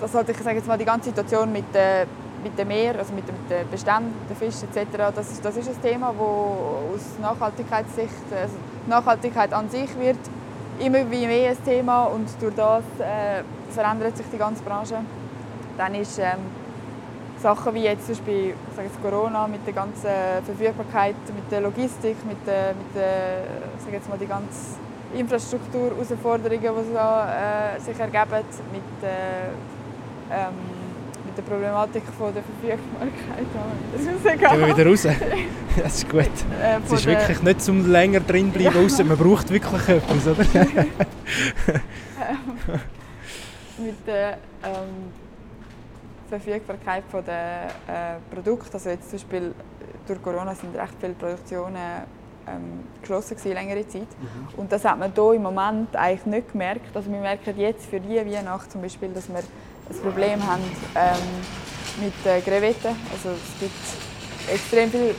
dass 0.00 0.14
halt, 0.14 0.28
ich 0.28 0.38
sage 0.38 0.56
jetzt 0.56 0.66
mal, 0.66 0.78
die 0.78 0.84
ganze 0.84 1.10
Situation 1.10 1.52
mit 1.52 1.64
der 1.74 2.06
mit 2.42 2.58
dem 2.58 2.68
Meer, 2.68 2.98
also 2.98 3.12
mit, 3.12 3.24
den 3.28 3.68
Beständen, 3.70 4.12
den 4.28 4.36
Fischen 4.36 4.68
etc., 4.68 5.12
das 5.14 5.30
ist, 5.30 5.44
das 5.44 5.56
ist 5.56 5.68
ein 5.68 5.82
Thema, 5.82 6.12
das 6.12 6.20
aus 6.20 7.18
Nachhaltigkeitssicht, 7.20 8.32
also 8.32 8.56
Nachhaltigkeit 8.86 9.52
an 9.52 9.68
sich 9.68 9.98
wird 9.98 10.18
immer 10.78 11.10
wie 11.10 11.26
mehr 11.26 11.50
ein 11.50 11.64
Thema 11.64 12.04
und 12.04 12.28
durch 12.40 12.54
das 12.54 12.84
äh, 12.98 13.42
verändert 13.70 14.16
sich 14.16 14.26
die 14.32 14.38
ganze 14.38 14.62
Branche. 14.62 14.96
Dann 15.76 15.94
ist 15.94 16.18
ähm, 16.18 16.38
Sachen 17.40 17.74
wie 17.74 17.84
jetzt 17.84 18.06
zum 18.06 18.14
Beispiel 18.14 18.54
sage 18.76 18.88
jetzt 18.88 19.02
Corona 19.02 19.46
mit 19.46 19.66
der 19.66 19.72
ganzen 19.72 20.10
Verfügbarkeit, 20.44 21.16
mit 21.34 21.50
der 21.50 21.60
Logistik, 21.62 22.16
mit 22.26 22.46
der, 22.46 22.74
mit 22.74 22.94
der 22.94 23.44
sage 23.78 23.96
jetzt 23.96 24.08
mal 24.08 24.18
die 24.18 24.26
ganze 24.26 24.76
Infrastruktur, 25.14 25.90
Herausforderungen, 25.90 26.60
die 26.60 26.66
äh, 26.66 27.80
sich 27.80 27.98
ergeben, 27.98 28.44
mit 28.72 28.82
äh, 29.02 29.48
ähm, 30.30 30.79
der 31.40 31.50
Problematik 31.50 32.02
von 32.16 32.32
der 32.34 32.42
Verfügbarkeit 32.42 33.46
Gehen 34.50 34.60
wir 34.60 34.76
wieder 34.76 34.86
raus? 34.90 35.06
Das 35.80 35.94
ist 35.98 36.08
gut. 36.08 36.22
Äh, 36.22 36.80
es 36.84 36.92
ist 36.92 37.06
wirklich 37.06 37.42
nicht 37.42 37.62
zum 37.62 37.90
länger 37.90 38.18
drin 38.20 38.50
bleiben, 38.50 38.88
ja. 38.88 39.04
man 39.04 39.16
braucht 39.16 39.50
wirklich 39.50 39.88
etwas, 39.88 40.26
oder? 40.26 40.44
mit 43.78 44.06
der 44.06 44.38
ähm, 44.64 45.12
Verfügbarkeit 46.28 47.04
der 47.26 47.66
äh, 47.86 48.18
Produkte, 48.34 48.74
also 48.74 48.90
jetzt 48.90 49.10
zum 49.10 49.18
Beispiel 49.20 49.54
durch 50.08 50.20
Corona 50.20 50.56
sind 50.56 50.76
recht 50.76 50.94
viele 51.00 51.12
Produktionen 51.12 52.02
ähm, 52.48 52.80
geschlossen 53.00 53.36
gewesen, 53.36 53.54
längere 53.54 53.86
Zeit. 53.86 54.02
Mhm. 54.02 54.48
Und 54.58 54.72
das 54.72 54.84
hat 54.84 54.98
man 54.98 55.12
hier 55.14 55.32
im 55.34 55.42
Moment 55.42 55.94
eigentlich 55.94 56.26
nicht 56.26 56.50
gemerkt. 56.52 56.96
Also 56.96 57.12
wir 57.12 57.20
merken 57.20 57.56
jetzt 57.56 57.86
für 57.86 58.00
die 58.00 58.16
Weihnacht 58.16 58.72
zum 58.72 58.82
Beispiel, 58.82 59.10
dass 59.10 59.28
wir 59.28 59.42
ein 59.90 59.96
Problem 60.02 60.46
haben 60.46 60.62
ähm, 60.94 62.04
mit 62.04 62.26
äh, 62.26 62.40
Krevetten. 62.40 62.96
Also 63.12 63.30
es 63.30 63.60
gibt 63.60 64.52
extrem 64.52 64.90
viele 64.90 65.14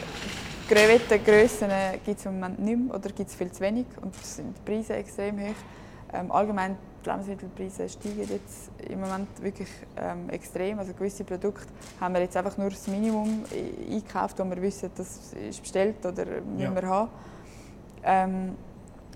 Krevettengrössen 0.68 1.70
gibt 2.06 2.20
es 2.20 2.26
im 2.26 2.36
Moment 2.36 2.60
nicht 2.60 2.80
mehr 2.80 2.96
oder 2.96 3.10
gibt 3.10 3.30
es 3.30 3.36
viel 3.36 3.52
zu 3.52 3.62
wenig 3.62 3.86
und 4.02 4.16
sind 4.24 4.56
die 4.58 4.72
Preise 4.72 4.94
extrem 4.94 5.38
hoch. 5.38 5.56
Ähm, 6.14 6.32
allgemein 6.32 6.78
die 7.04 7.10
Lebensmittelpreise 7.10 7.90
steigen 7.90 8.28
jetzt 8.30 8.72
im 8.90 9.02
Moment 9.02 9.28
wirklich 9.42 9.68
ähm, 9.98 10.30
extrem. 10.30 10.80
Also 10.80 10.94
gewisse 10.94 11.26
Produkte 11.26 11.68
haben 12.00 12.14
wir 12.14 12.22
jetzt 12.22 12.38
einfach 12.38 12.58
nur 12.58 12.70
das 12.70 12.88
Minimum 12.88 13.44
eingekauft, 13.90 14.40
wo 14.40 14.46
wir 14.46 14.62
wissen, 14.62 14.90
das 14.96 15.34
ist 15.34 15.62
bestellt 15.62 16.06
oder 16.06 16.26
müssen 16.26 16.60
ja. 16.60 16.76
wir 16.76 16.88
haben. 16.88 17.10
Ähm, 18.04 18.56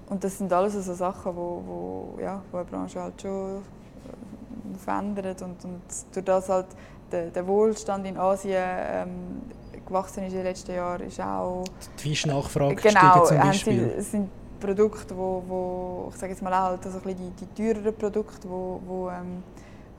und 0.09 0.23
das 0.23 0.37
sind 0.37 0.51
alles 0.51 0.73
so 0.73 0.93
Sachen, 0.93 1.35
wo, 1.35 1.63
wo, 1.65 2.21
ja, 2.21 2.41
wo 2.51 2.57
eine 2.57 2.65
Branche 2.65 3.01
halt 3.01 3.21
schon 3.21 3.57
äh, 3.57 4.34
verändert 4.77 5.41
und, 5.41 5.63
und 5.63 5.81
durch 6.13 6.25
das 6.25 6.49
halt 6.49 6.67
der, 7.11 7.27
der 7.27 7.47
Wohlstand 7.47 8.05
in 8.07 8.17
Asien 8.17 8.55
ähm, 8.57 9.41
gewachsen 9.85 10.23
ist 10.23 10.31
in 10.31 10.39
den 10.39 10.43
letzten 10.45 10.73
Jahren, 10.73 11.07
ist 11.07 11.19
auch... 11.21 11.63
Die 11.97 12.09
Fischnachfrage 12.09 12.75
genau, 12.75 13.25
zum 13.25 13.37
Beispiel. 13.37 13.93
Sie, 13.97 14.01
sind 14.01 14.29
Produkte, 14.59 15.15
wo, 15.15 15.43
wo 15.47 16.09
ich 16.11 16.19
sage 16.19 16.33
jetzt 16.33 16.41
mal 16.41 16.53
auch 16.53 16.69
halt 16.69 16.85
also 16.85 16.99
die, 16.99 17.13
die 17.13 17.45
teureren 17.55 17.95
Produkte, 17.95 18.49
wo, 18.49 18.81
wo 18.85 19.09
ähm, 19.09 19.43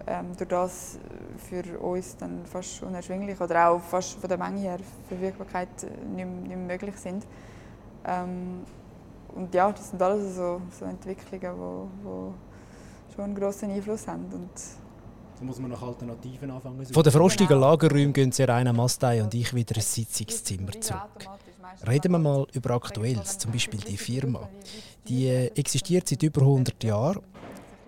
ähm, 0.07 0.37
durch 0.37 0.49
das 0.49 0.99
für 1.49 1.79
uns 1.79 2.17
dann 2.17 2.45
fast 2.47 2.83
unerschwinglich 2.83 3.41
oder 3.41 3.71
auch 3.71 3.81
fast 3.81 4.19
von 4.19 4.29
der 4.29 4.39
Menge 4.39 4.61
her 4.61 4.79
Verfügbarkeit 5.09 5.69
nicht, 6.15 6.27
nicht 6.27 6.49
mehr 6.49 6.57
möglich 6.57 6.97
sind. 6.97 7.27
Ähm, 8.05 8.65
und 9.35 9.55
ja, 9.55 9.71
das 9.71 9.91
sind 9.91 10.01
alles 10.01 10.37
so, 10.37 10.63
so 10.71 10.85
Entwicklungen, 10.85 11.91
die 12.03 12.56
schon 13.17 13.25
einen 13.25 13.35
grossen 13.35 13.71
Einfluss 13.71 14.07
haben. 14.07 14.25
Und 14.33 14.51
so 15.39 15.45
muss 15.45 15.59
man 15.59 15.71
nach 15.71 15.83
Alternativen 15.83 16.51
anfangen. 16.51 16.85
Von 16.87 17.03
den 17.03 17.13
frostigen 17.13 17.49
genau. 17.49 17.71
Lagerräumen 17.71 18.13
gehen 18.13 18.33
Serena 18.33 18.73
Mastei 18.73 19.23
und 19.23 19.35
ich 19.35 19.53
wieder 19.55 19.77
ins 19.77 19.95
Sitzungszimmer 19.95 20.73
zurück. 20.81 21.29
Reden 21.87 22.13
wir 22.13 22.19
mal 22.19 22.47
über 22.53 22.71
Aktuelles, 22.71 23.39
zum 23.39 23.53
Beispiel 23.53 23.81
die 23.81 23.97
Firma. 23.97 24.49
Die 25.09 25.27
äh, 25.27 25.47
existiert 25.49 26.09
seit 26.09 26.23
über 26.23 26.43
100 26.43 26.83
Jahren 26.85 27.23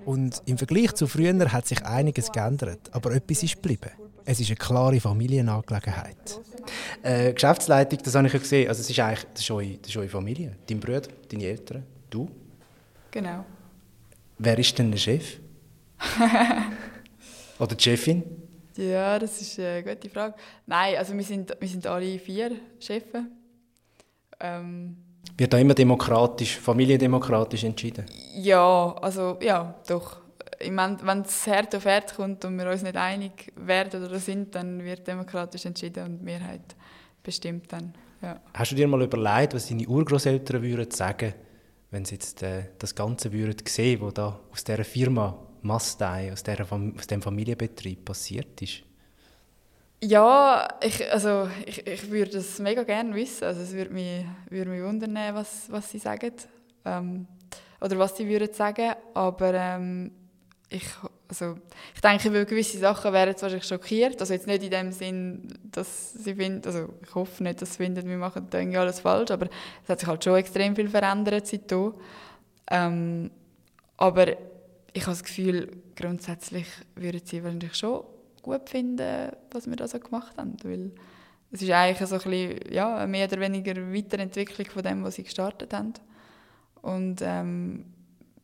und 0.05 0.43
im 0.47 0.59
Vergleich 0.59 0.95
zu 0.95 1.07
früher 1.07 1.53
hat 1.53 1.67
sich 1.67 1.85
einiges 1.85 2.31
geändert, 2.33 2.81
aber 2.93 3.13
etwas 3.13 3.43
ist 3.43 3.57
geblieben. 3.57 3.91
Es 4.25 4.41
ist 4.41 4.49
eine 4.49 4.57
klare 4.57 5.01
Familienangelegenheit. 5.01 6.41
Äh, 7.03 7.33
Geschäftsleitung, 7.33 7.99
das 8.05 8.15
habe 8.15 8.27
ich 8.27 8.33
ja 8.35 8.39
gesehen. 8.39 8.69
Also 8.69 8.81
es 8.83 8.91
ist 8.91 8.99
eigentlich 8.99 9.27
das 9.33 9.43
ist 9.43 9.51
eure, 9.51 9.79
das 9.79 9.89
ist 9.89 9.97
eure 9.97 10.09
Familie. 10.09 10.57
Dein 10.69 10.81
Bruder, 10.81 11.09
deine 11.31 11.45
Eltern, 11.45 11.83
du. 12.11 12.29
Genau. 13.11 13.45
Wer 14.39 14.59
ist 14.59 14.79
denn 14.79 14.91
der 14.91 14.99
Chef? 14.99 15.39
Oder 17.59 17.75
die 17.75 17.83
Chefin? 17.83 18.23
Ja, 18.77 19.19
das 19.19 19.41
ist 19.41 19.59
eine 19.59 19.83
gute 19.83 20.09
Frage. 20.09 20.35
Nein, 20.67 20.97
also 20.97 21.13
wir 21.15 21.25
sind, 21.25 21.57
wir 21.59 21.69
sind 21.69 21.85
alle 21.87 22.19
vier 22.21 22.53
Chefs. 22.79 23.07
Ähm, 24.39 24.97
Wird 25.37 25.53
da 25.53 25.59
immer 25.59 25.75
demokratisch, 25.75 26.57
familiendemokratisch 26.59 27.65
entschieden? 27.65 28.07
Ja, 28.37 28.95
also 29.03 29.37
ja, 29.41 29.75
doch. 29.89 30.19
Ich 30.61 30.71
meine, 30.71 30.97
wenn 31.03 31.23
es 31.23 31.47
Herd 31.47 31.75
auf 31.75 31.85
Herd 31.85 32.15
kommt 32.15 32.45
und 32.45 32.57
wir 32.57 32.71
uns 32.71 32.83
nicht 32.83 32.97
einig 32.97 33.53
werden 33.57 34.05
oder 34.05 34.19
sind, 34.21 34.55
dann 34.55 34.85
wird 34.85 35.07
demokratisch 35.07 35.67
entschieden 35.67 36.05
und 36.05 36.19
die 36.21 36.25
Mehrheit 36.25 36.77
bestimmt 37.23 37.73
dann. 37.73 37.95
Ja. 38.23 38.41
Hast 38.55 38.73
du 38.73 38.77
dir 38.77 38.87
mal 38.87 39.03
überlegt, 39.03 39.55
was 39.55 39.69
deine 39.69 39.87
Urgroßeltern 39.87 40.63
würden 40.63 40.91
sagen, 40.91 41.35
wenn 41.91 42.05
sie 42.05 42.17
jetzt 42.17 42.43
äh, 42.43 42.65
das 42.79 42.95
Ganze 42.95 43.33
würden 43.33 43.67
sehen, 43.67 44.01
was 44.01 44.15
da 44.15 44.41
aus 44.53 44.65
dieser 44.65 44.85
Firma 44.85 45.39
Mastei, 45.63 46.33
aus, 46.33 46.43
der, 46.43 46.67
aus 46.71 47.07
dem 47.07 47.23
Familienbetrieb 47.23 48.05
passiert 48.05 48.61
ist? 48.63 48.83
Ja, 50.01 50.69
ich, 50.81 51.11
also 51.11 51.49
ich, 51.67 51.85
ich 51.87 52.11
würde 52.11 52.33
das 52.33 52.59
mega 52.61 52.85
gerne 52.85 53.15
wissen. 53.15 53.45
Also 53.45 53.63
es 53.63 53.73
würde 53.73 53.93
mich, 53.93 54.25
würde 54.49 54.71
mich 54.71 54.83
wundern, 54.83 55.17
was, 55.35 55.71
was 55.71 55.91
sie 55.91 55.99
sagen. 55.99 56.33
Ähm, 56.85 57.27
oder 57.81 57.99
was 57.99 58.17
sie 58.17 58.29
würden 58.29 58.53
sagen. 58.53 58.93
Aber 59.15 59.55
ähm, 59.55 60.13
ich, 60.69 60.85
also, 61.29 61.59
ich 61.95 62.01
denke, 62.01 62.33
weil 62.33 62.47
gewisse 62.47 62.79
Sachen 62.79 63.13
wären 63.13 63.29
jetzt 63.29 63.43
wahrscheinlich 63.43 63.69
schockiert. 63.69 64.19
Also 64.21 64.33
jetzt 64.33 64.47
nicht 64.47 64.63
in 64.63 64.71
dem 64.71 64.93
Sinn, 64.93 65.49
dass 65.63 66.15
sie 66.15 66.35
finden, 66.35 66.67
also 66.67 66.89
ich 67.03 67.15
hoffe 67.15 67.43
nicht, 67.43 67.61
dass 67.61 67.73
sie 67.73 67.85
finden, 67.85 68.09
wir 68.09 68.17
machen 68.17 68.49
irgendwie 68.51 68.79
alles 68.79 69.01
falsch, 69.01 69.31
aber 69.31 69.49
es 69.83 69.89
hat 69.89 70.01
sich 70.01 70.09
halt 70.09 70.25
schon 70.25 70.37
extrem 70.37 70.75
viel 70.75 70.89
verändert 70.89 71.47
seitdem. 71.47 71.95
Ähm, 72.71 73.31
aber 73.99 74.29
ich 74.95 75.03
habe 75.03 75.13
das 75.13 75.23
Gefühl, 75.23 75.71
grundsätzlich 75.97 76.67
würden 76.95 77.21
sie 77.25 77.45
wahrscheinlich 77.45 77.75
schon 77.75 78.05
gut 78.43 78.69
finden, 78.71 79.31
was 79.51 79.69
wir 79.69 79.77
da 79.77 79.87
so 79.87 79.99
gemacht 79.99 80.37
haben, 80.39 80.57
weil 80.63 80.93
es 81.51 81.63
ist 81.63 81.71
eigentlich 81.71 82.09
so 82.09 82.15
ein 82.15 82.23
bisschen, 82.23 82.73
ja, 82.73 83.07
mehr 83.07 83.27
oder 83.27 83.41
weniger 83.41 83.75
Weiterentwicklung 83.93 84.67
von 84.67 84.83
dem, 84.83 85.05
was 85.05 85.17
sie 85.17 85.25
gestartet 85.25 85.75
haben. 85.75 85.95
Und 86.81 87.21
ähm, 87.23 87.85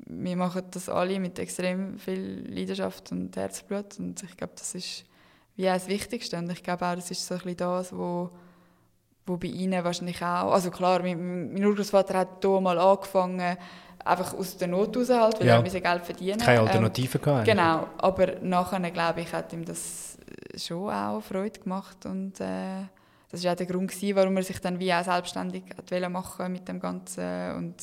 wir 0.07 0.37
machen 0.37 0.63
das 0.71 0.89
alle 0.89 1.19
mit 1.19 1.39
extrem 1.39 1.99
viel 1.99 2.47
Leidenschaft 2.49 3.11
und 3.13 3.37
Herzblut 3.37 3.99
und 3.99 4.23
ich 4.23 4.37
glaube, 4.37 4.53
das 4.57 4.75
ist 4.75 5.05
wie 5.57 5.69
auch 5.69 5.75
das 5.75 5.89
Wichtigste 5.89 6.37
und 6.37 6.51
ich 6.51 6.63
glaube 6.63 6.85
auch, 6.87 6.95
das 6.95 7.11
ist 7.11 7.27
so 7.27 7.35
ein 7.35 7.41
bisschen 7.41 7.57
das, 7.57 7.93
wo, 7.93 8.31
wo 9.27 9.37
bei 9.37 9.49
ihnen 9.49 9.83
wahrscheinlich 9.85 10.21
auch, 10.23 10.53
also 10.53 10.71
klar, 10.71 11.01
mein, 11.01 11.53
mein 11.53 11.65
Urgroßvater 11.65 12.19
hat 12.19 12.29
hier 12.43 12.61
mal 12.61 12.79
angefangen, 12.79 13.57
einfach 14.05 14.35
aus 14.35 14.57
der 14.57 14.69
Not 14.69 14.97
raus 14.97 15.09
halt, 15.09 15.41
weil 15.41 15.47
ja. 15.47 15.63
er 15.63 15.81
Geld 15.81 16.05
verdienen 16.05 16.39
Keine 16.39 16.61
Alternative 16.61 17.19
ähm, 17.19 17.25
gehabt. 17.25 17.45
Genau, 17.47 17.89
aber 17.99 18.41
nachher, 18.43 18.91
glaube 18.91 19.23
ich, 19.23 19.33
hat 19.33 19.53
ihm 19.53 19.65
das 19.65 20.19
schon 20.57 20.91
auch 20.91 21.23
Freude 21.23 21.61
gemacht 21.61 22.05
und 22.05 22.41
äh, 22.41 22.83
das 23.31 23.43
war 23.43 23.53
auch 23.53 23.57
der 23.57 23.67
Grund, 23.67 23.91
gewesen, 23.91 24.17
warum 24.17 24.37
er 24.37 24.43
sich 24.43 24.61
dann 24.61 24.79
wie 24.79 24.93
auch 24.93 25.03
selbstständig 25.03 25.65
machen 26.09 26.53
mit 26.53 26.69
dem 26.69 26.79
Ganzen 26.79 27.57
und 27.57 27.75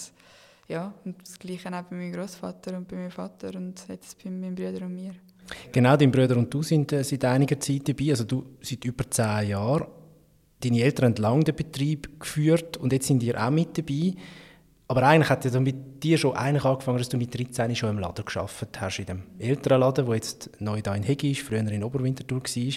ja, 0.71 0.93
und 1.03 1.15
das 1.21 1.37
Gleiche 1.37 1.67
auch 1.67 1.83
bei 1.83 1.95
meinem 1.95 2.13
Großvater 2.13 2.77
und 2.77 2.87
bei 2.87 2.95
meinem 2.95 3.11
Vater 3.11 3.55
und 3.55 3.85
jetzt 3.89 4.23
bei 4.23 4.29
meinen 4.29 4.55
Brüdern 4.55 4.83
und 4.83 4.95
mir. 4.95 5.13
Genau, 5.71 5.97
dein 5.97 6.11
Bruder 6.11 6.37
und 6.37 6.53
du 6.53 6.63
sind 6.63 6.93
äh, 6.93 7.03
seit 7.03 7.25
einiger 7.25 7.59
Zeit 7.59 7.89
dabei, 7.89 8.11
also 8.11 8.23
du 8.23 8.45
seit 8.61 8.85
über 8.85 9.09
zehn 9.09 9.49
Jahren. 9.49 9.87
Deine 10.59 10.81
Eltern 10.81 11.13
haben 11.13 11.21
lange 11.21 11.43
den 11.43 11.55
Betrieb 11.55 12.19
geführt 12.19 12.77
und 12.77 12.93
jetzt 12.93 13.07
sind 13.07 13.21
ihr 13.23 13.41
auch 13.41 13.49
mit 13.49 13.77
dabei. 13.77 14.13
Aber 14.87 15.03
eigentlich 15.03 15.29
hat 15.29 15.45
ja 15.45 15.59
mit 15.59 16.03
dir 16.03 16.17
schon 16.17 16.35
eigentlich 16.35 16.65
angefangen, 16.65 16.99
dass 16.99 17.09
du 17.09 17.17
mit 17.17 17.33
13 17.33 17.75
schon 17.75 17.89
im 17.89 17.99
Laden 17.99 18.25
geschafft 18.25 18.79
hast, 18.79 18.99
in 18.99 19.05
dem 19.05 19.23
älteren 19.39 19.79
Laden, 19.79 20.05
der 20.05 20.15
jetzt 20.15 20.49
neu 20.59 20.81
da 20.81 20.93
in 20.95 21.03
Hegi 21.03 21.31
ist, 21.31 21.41
früher 21.41 21.59
in 21.59 21.83
Oberwinterthur 21.83 22.41
war. 22.41 22.73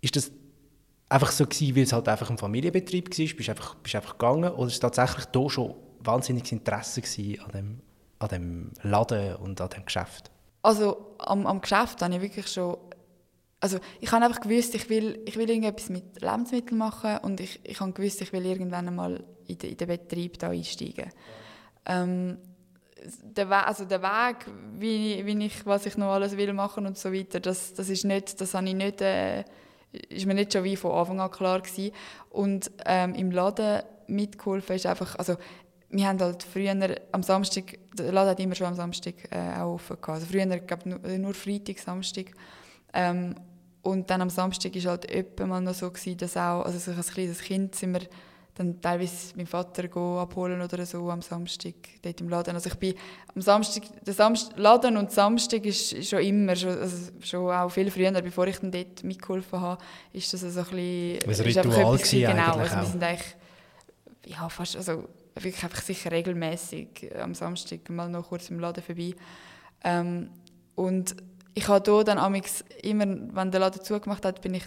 Ist 0.00 0.16
das 0.16 0.30
einfach 1.08 1.30
so 1.32 1.46
gewesen, 1.46 1.76
weil 1.76 1.82
es 1.82 1.92
halt 1.92 2.08
einfach 2.08 2.30
ein 2.30 2.38
Familienbetrieb 2.38 3.06
war? 3.08 3.16
Bist 3.16 3.48
du 3.48 3.50
einfach, 3.50 3.74
bist 3.76 3.96
einfach 3.96 4.18
gegangen? 4.18 4.52
Oder 4.52 4.68
ist 4.68 4.74
es 4.74 4.80
tatsächlich 4.80 5.24
da 5.26 5.48
schon 5.48 5.74
wahnsinniges 6.06 6.52
Interesse 6.52 7.02
an 7.44 7.50
dem, 7.52 7.80
an 8.18 8.28
dem 8.28 8.70
Laden 8.82 9.36
und 9.36 9.60
an 9.60 9.70
dem 9.70 9.84
Geschäft? 9.84 10.30
Also 10.62 11.14
am, 11.18 11.46
am 11.46 11.60
Geschäft 11.60 12.02
habe 12.02 12.14
ich 12.14 12.22
wirklich 12.22 12.48
schon 12.48 12.76
also 13.58 13.78
ich 14.00 14.12
habe 14.12 14.24
einfach 14.24 14.40
gewusst, 14.40 14.74
ich 14.74 14.88
will, 14.90 15.18
ich 15.24 15.36
will 15.36 15.48
irgendetwas 15.48 15.88
mit 15.88 16.20
Lebensmitteln 16.20 16.78
machen 16.78 17.18
und 17.22 17.40
ich, 17.40 17.60
ich 17.64 17.80
habe 17.80 17.92
gewusst, 17.92 18.20
ich 18.20 18.32
will 18.32 18.44
irgendwann 18.44 18.86
einmal 18.86 19.24
in, 19.46 19.58
de, 19.58 19.70
in 19.70 19.76
den 19.76 19.88
Betrieb 19.88 20.38
da 20.38 20.50
einsteigen. 20.50 21.10
Ähm, 21.86 22.38
der, 23.22 23.48
We 23.48 23.64
also 23.64 23.84
der 23.84 24.02
Weg, 24.02 24.46
wie, 24.78 25.24
wie 25.24 25.46
ich, 25.46 25.64
was 25.64 25.86
ich 25.86 25.96
noch 25.96 26.12
alles 26.12 26.36
will 26.36 26.52
machen 26.52 26.86
und 26.86 26.98
so 26.98 27.12
weiter, 27.12 27.40
das, 27.40 27.74
das 27.74 27.88
ist 27.88 28.04
nicht, 28.04 28.40
das 28.40 28.54
habe 28.54 28.68
ich 28.68 28.74
nicht, 28.74 29.00
äh, 29.00 29.44
ist 30.08 30.26
mir 30.26 30.34
nicht 30.34 30.52
schon 30.52 30.64
wie 30.64 30.76
von 30.76 30.92
Anfang 30.92 31.20
an 31.20 31.30
klar 31.30 31.60
gewesen. 31.60 31.92
Und 32.30 32.70
ähm, 32.84 33.14
im 33.14 33.30
Laden 33.30 33.82
mitgeholfen 34.06 34.76
ist 34.76 34.86
einfach, 34.86 35.16
also 35.16 35.36
wir 35.90 36.08
haben 36.08 36.20
halt 36.20 36.42
früher 36.42 36.74
am 37.12 37.22
Samstag, 37.22 37.78
der 37.94 38.12
Laden 38.12 38.30
hat 38.30 38.40
immer 38.40 38.54
schon 38.54 38.66
am 38.66 38.74
Samstag 38.74 39.14
äh, 39.30 39.58
auch 39.58 39.74
offen 39.74 39.96
gehabt. 40.00 40.20
Also 40.20 40.26
früher 40.26 40.46
gab 40.60 40.84
nur, 40.84 40.98
nur 40.98 41.34
Freitag, 41.34 41.78
Samstag. 41.78 42.32
Ähm, 42.92 43.34
und 43.82 44.10
dann 44.10 44.20
am 44.20 44.30
Samstag 44.30 44.74
war 44.74 44.90
halt 44.90 45.10
öppe 45.14 45.46
mal 45.46 45.60
noch 45.60 45.74
so, 45.74 45.90
gewesen, 45.90 46.16
dass 46.18 46.36
auch, 46.36 46.64
also 46.64 46.78
so 46.78 46.90
als 46.90 47.12
kleines 47.12 47.40
Kind 47.40 47.76
sind 47.76 47.92
wir 47.92 48.02
dann 48.56 48.80
teilweise 48.80 49.36
meinen 49.36 49.46
Vater 49.46 49.84
abholen 49.94 50.60
oder 50.62 50.84
so 50.86 51.10
am 51.10 51.22
Samstag 51.22 51.74
dort 52.02 52.20
im 52.20 52.28
Laden. 52.28 52.54
Also 52.54 52.70
ich 52.70 52.76
bin 52.76 52.94
am 53.34 53.42
Samstag, 53.42 53.82
der 54.04 54.14
Samstag, 54.14 54.56
Laden 54.58 54.96
und 54.96 55.12
Samstag 55.12 55.64
ist 55.66 56.04
schon 56.04 56.20
immer, 56.20 56.56
schon, 56.56 56.70
also 56.70 57.12
schon 57.20 57.50
auch 57.50 57.68
viel 57.68 57.90
früher, 57.90 58.10
bevor 58.12 58.46
ich 58.46 58.58
dann 58.58 58.72
dort 58.72 59.04
mitgeholfen 59.04 59.60
habe, 59.60 59.82
ist 60.12 60.32
das 60.32 60.40
so 60.40 60.46
ein 60.46 60.54
bisschen... 60.54 61.46
Ein 61.46 61.46
Ritual 61.46 61.94
etwas, 61.94 62.10
Genau, 62.10 62.56
also 62.56 62.76
wir 62.76 62.84
sind 62.84 63.02
eigentlich, 63.02 63.36
ja 64.26 64.48
fast, 64.48 64.76
also 64.76 65.04
wirklich 65.44 65.64
einfach 65.64 65.82
sicher 65.82 66.10
regelmäßig 66.10 67.10
am 67.20 67.34
Samstag 67.34 67.88
mal 67.90 68.08
noch 68.08 68.28
kurz 68.28 68.50
im 68.50 68.58
Laden 68.58 68.82
vorbei. 68.82 69.14
Ähm, 69.84 70.30
und 70.74 71.16
ich 71.54 71.68
habe 71.68 71.90
hier 71.90 72.04
dann 72.04 72.42
immer, 72.82 73.06
wenn 73.34 73.50
der 73.50 73.60
Laden 73.60 73.82
zugemacht 73.82 74.24
hat, 74.24 74.42
bin 74.42 74.54
ich, 74.54 74.64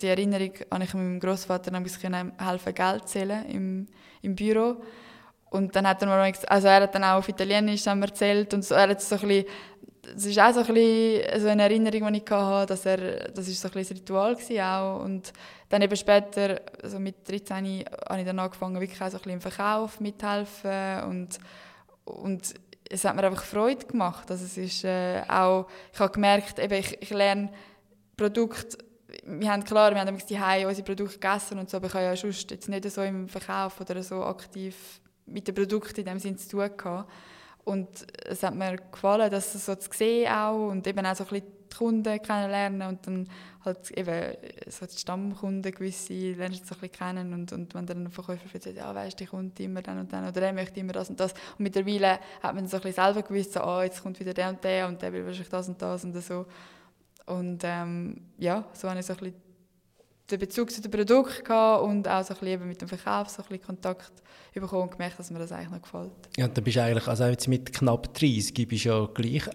die 0.00 0.08
Erinnerung, 0.08 0.50
habe 0.72 0.84
ich 0.84 0.94
meinem 0.94 1.20
Großvater 1.20 1.72
helfen, 2.38 2.74
Geld 2.74 3.08
zählen 3.08 3.46
im, 3.46 3.86
im 4.22 4.34
Büro. 4.34 4.82
Und 5.50 5.76
dann 5.76 5.86
hat 5.86 6.02
er 6.02 6.08
mir, 6.08 6.32
also 6.48 6.66
er 6.66 6.82
hat 6.82 6.94
dann 6.94 7.04
auch 7.04 7.18
auf 7.18 7.28
Italienisch 7.28 7.86
erzählt 7.86 8.52
und 8.54 8.64
so, 8.64 8.74
er 8.74 8.88
hat 8.88 9.00
so 9.00 9.14
ein 9.14 9.20
bisschen, 9.20 9.44
das 10.14 10.24
ist 10.24 10.38
auch 10.38 10.52
so 10.52 10.60
ein 10.60 10.74
bisschen 10.74 11.40
so 11.40 11.48
eine 11.48 11.62
Erinnerung, 11.62 12.12
die 12.12 12.22
ich 12.24 12.30
hatte, 12.30 12.66
dass 12.66 12.86
er, 12.86 13.28
das 13.30 13.48
ist 13.48 13.60
so 13.60 13.68
ein 13.68 13.74
bisschen 13.74 13.96
Ritual 13.96 14.36
war 14.36 14.80
auch. 14.80 15.04
Und 15.04 15.32
dann 15.68 15.82
eben 15.82 15.96
später, 15.96 16.60
also 16.82 16.98
mit 16.98 17.28
13, 17.28 17.84
habe 18.08 18.20
ich 18.20 18.26
dann 18.26 18.38
angefangen, 18.38 18.80
wirklich 18.80 19.00
auch 19.00 19.10
so 19.10 19.16
ein 19.16 19.22
bisschen 19.22 19.32
im 19.32 19.40
Verkauf 19.40 20.00
mithelfen 20.00 21.02
und, 21.08 21.38
und 22.04 22.54
es 22.88 23.04
hat 23.04 23.16
mir 23.16 23.24
einfach 23.24 23.44
Freude 23.44 23.86
gemacht. 23.86 24.30
Also 24.30 24.44
es 24.44 24.56
ist 24.56 24.84
äh, 24.84 25.22
auch, 25.28 25.66
ich 25.92 25.98
habe 25.98 26.12
gemerkt, 26.12 26.58
eben, 26.58 26.74
ich, 26.74 27.02
ich 27.02 27.10
lerne 27.10 27.50
Produkte, 28.16 28.78
wir 29.24 29.50
haben 29.50 29.64
klar, 29.64 29.92
wir 29.92 30.00
haben 30.00 30.16
die 30.16 30.66
unsere 30.66 30.84
Produkte 30.84 31.18
gegessen 31.18 31.58
und 31.58 31.70
so, 31.70 31.78
aber 31.78 31.86
ich 31.86 31.94
habe 31.94 32.04
ja 32.04 32.16
sonst 32.16 32.50
jetzt 32.50 32.68
nicht 32.68 32.88
so 32.90 33.02
im 33.02 33.28
Verkauf 33.28 33.80
oder 33.80 34.02
so 34.02 34.22
aktiv 34.24 35.00
mit 35.26 35.48
den 35.48 35.54
Produkten 35.54 36.00
in 36.00 36.06
dem 36.06 36.18
Sinne 36.18 36.36
zu 36.36 36.48
tun 36.48 36.70
gehabt. 36.76 37.10
Und 37.66 37.88
es 38.24 38.44
hat 38.44 38.54
mir 38.54 38.76
gefallen, 38.76 39.28
das 39.28 39.52
so 39.52 39.74
zu 39.74 39.90
sehen 39.92 40.32
auch 40.32 40.68
und 40.68 40.86
eben 40.86 41.04
auch 41.04 41.16
so 41.16 41.24
ein 41.24 41.30
bisschen 41.30 41.46
die 41.68 41.76
Kunden 41.76 42.22
kennenlernen 42.22 42.86
und 42.86 43.04
dann 43.04 43.28
halt 43.64 43.90
eben 43.90 44.36
so 44.68 44.86
die 44.86 44.96
Stammkunden 44.96 45.72
gewisse 45.72 46.12
lernst 46.12 46.62
du 46.62 46.66
so 46.68 46.74
ein 46.76 46.80
bisschen 46.82 46.92
kennen 46.92 47.34
und, 47.34 47.52
und 47.52 47.74
wenn 47.74 47.84
dann 47.84 48.04
ein 48.04 48.12
Verkäufer 48.12 48.44
erzählt, 48.54 48.76
ja 48.76 48.94
weißt, 48.94 49.18
die 49.18 49.26
kommt 49.26 49.58
immer 49.58 49.82
dann 49.82 49.98
und 49.98 50.12
dann 50.12 50.28
oder 50.28 50.42
er 50.42 50.52
möchte 50.52 50.78
immer 50.78 50.92
das 50.92 51.10
und 51.10 51.18
das. 51.18 51.32
Und 51.32 51.58
mittlerweile 51.58 52.20
hat 52.40 52.54
man 52.54 52.68
so 52.68 52.76
ein 52.76 52.82
bisschen 52.84 53.04
selber 53.04 53.22
gewusst, 53.26 53.54
so, 53.54 53.64
oh, 53.64 53.82
jetzt 53.82 54.00
kommt 54.00 54.20
wieder 54.20 54.32
der 54.32 54.50
und 54.50 54.62
der 54.62 54.86
und 54.86 55.02
der 55.02 55.12
will 55.12 55.26
wahrscheinlich 55.26 55.48
das 55.48 55.68
und 55.68 55.82
das 55.82 56.04
und 56.04 56.22
so. 56.22 56.46
Und 57.26 57.64
ähm, 57.64 58.20
ja, 58.38 58.64
so 58.74 58.88
habe 58.88 59.00
ich 59.00 59.06
so 59.06 59.14
ein 59.14 59.18
bisschen 59.18 59.45
den 60.30 60.38
Bezug 60.38 60.70
zu 60.70 60.80
den 60.80 60.90
Produkten 60.90 61.52
und 61.52 62.08
auch 62.08 62.24
so 62.24 62.34
ein 62.34 62.40
bisschen 62.40 62.68
mit 62.68 62.80
dem 62.80 62.88
Verkauf 62.88 63.28
so 63.28 63.42
ein 63.42 63.48
bisschen 63.48 63.66
Kontakt 63.66 64.12
bekommen 64.54 64.82
und 64.82 64.92
gemerkt, 64.92 65.18
dass 65.18 65.30
mir 65.30 65.38
das 65.38 65.52
eigentlich 65.52 65.70
noch 65.70 65.82
gefällt. 65.82 66.12
Ja, 66.36 66.48
dann 66.48 66.64
bist 66.64 66.76
du 66.76 66.82
eigentlich, 66.82 67.06
also 67.06 67.24
jetzt 67.24 67.46
mit 67.48 67.72
knapp 67.72 68.12
30 68.14 68.68
bist 68.68 68.84
du 68.84 68.88
ja 68.88 69.06
gleich 69.06 69.48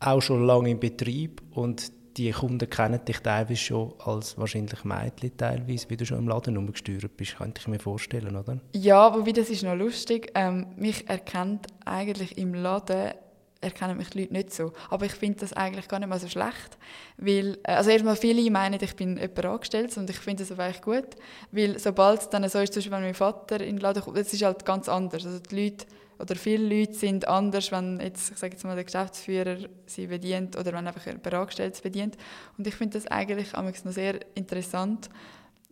auch 0.00 0.20
schon 0.20 0.46
lange 0.46 0.70
im 0.70 0.80
Betrieb 0.80 1.42
und 1.50 1.92
die 2.16 2.32
Kunden 2.32 2.68
kennen 2.68 3.04
dich 3.04 3.20
teilweise 3.20 3.56
schon 3.56 3.94
als 4.04 4.36
wahrscheinlich 4.36 4.84
Mädchen 4.84 5.36
teilweise, 5.36 5.88
wie 5.88 5.96
du 5.96 6.04
schon 6.04 6.18
im 6.18 6.28
Laden 6.28 6.56
rumgesteuert 6.56 7.16
bist, 7.16 7.36
könnte 7.36 7.60
ich 7.60 7.68
mir 7.68 7.78
vorstellen, 7.78 8.36
oder? 8.36 8.60
Ja, 8.74 9.14
wobei 9.14 9.32
das 9.32 9.50
ist 9.50 9.62
noch 9.62 9.76
lustig. 9.76 10.32
Ähm, 10.34 10.66
mich 10.76 11.08
erkennt 11.08 11.66
eigentlich 11.84 12.36
im 12.36 12.54
Laden 12.54 13.12
erkennen 13.60 13.96
mich 13.96 14.10
die 14.10 14.20
Leute 14.20 14.32
nicht 14.32 14.54
so. 14.54 14.72
Aber 14.90 15.06
ich 15.06 15.12
finde 15.12 15.40
das 15.40 15.52
eigentlich 15.52 15.88
gar 15.88 15.98
nicht 15.98 16.08
mal 16.08 16.20
so 16.20 16.28
schlecht. 16.28 16.78
Weil, 17.16 17.58
äh, 17.64 17.72
also 17.72 17.90
erstmal 17.90 18.16
viele 18.16 18.50
meinen, 18.50 18.78
ich 18.82 18.96
bin 18.96 19.16
jemand 19.16 19.44
angestellt 19.44 19.96
und 19.96 20.08
ich 20.10 20.18
finde 20.18 20.42
das 20.42 20.52
aber 20.52 20.64
eigentlich 20.64 20.82
gut. 20.82 21.16
Weil 21.50 21.78
sobald 21.78 22.20
es 22.20 22.30
dann 22.30 22.48
so 22.48 22.58
ist, 22.58 22.72
zum 22.72 22.80
Beispiel 22.80 22.92
wenn 22.92 23.02
mein 23.02 23.14
Vater 23.14 23.60
in 23.60 23.76
den 23.76 23.78
Laden 23.78 24.02
kommt, 24.02 24.16
das 24.16 24.32
ist 24.32 24.42
halt 24.42 24.64
ganz 24.64 24.88
anders. 24.88 25.26
Also 25.26 25.40
die 25.40 25.64
Leute, 25.64 25.86
oder 26.18 26.34
viele 26.34 26.78
Leute 26.78 26.94
sind 26.94 27.28
anders, 27.28 27.70
wenn 27.70 28.00
jetzt, 28.00 28.32
ich 28.32 28.38
sage 28.38 28.54
jetzt 28.54 28.64
mal, 28.64 28.74
der 28.74 28.84
Geschäftsführer 28.84 29.58
sie 29.86 30.06
bedient 30.06 30.56
oder 30.56 30.72
wenn 30.72 30.86
einfach 30.86 31.06
jemand 31.06 31.32
Angestelltes 31.32 31.80
bedient. 31.80 32.16
Und 32.56 32.66
ich 32.66 32.74
finde 32.74 32.98
das 32.98 33.06
eigentlich 33.06 33.52
noch 33.52 33.92
sehr 33.92 34.18
interessant, 34.34 35.10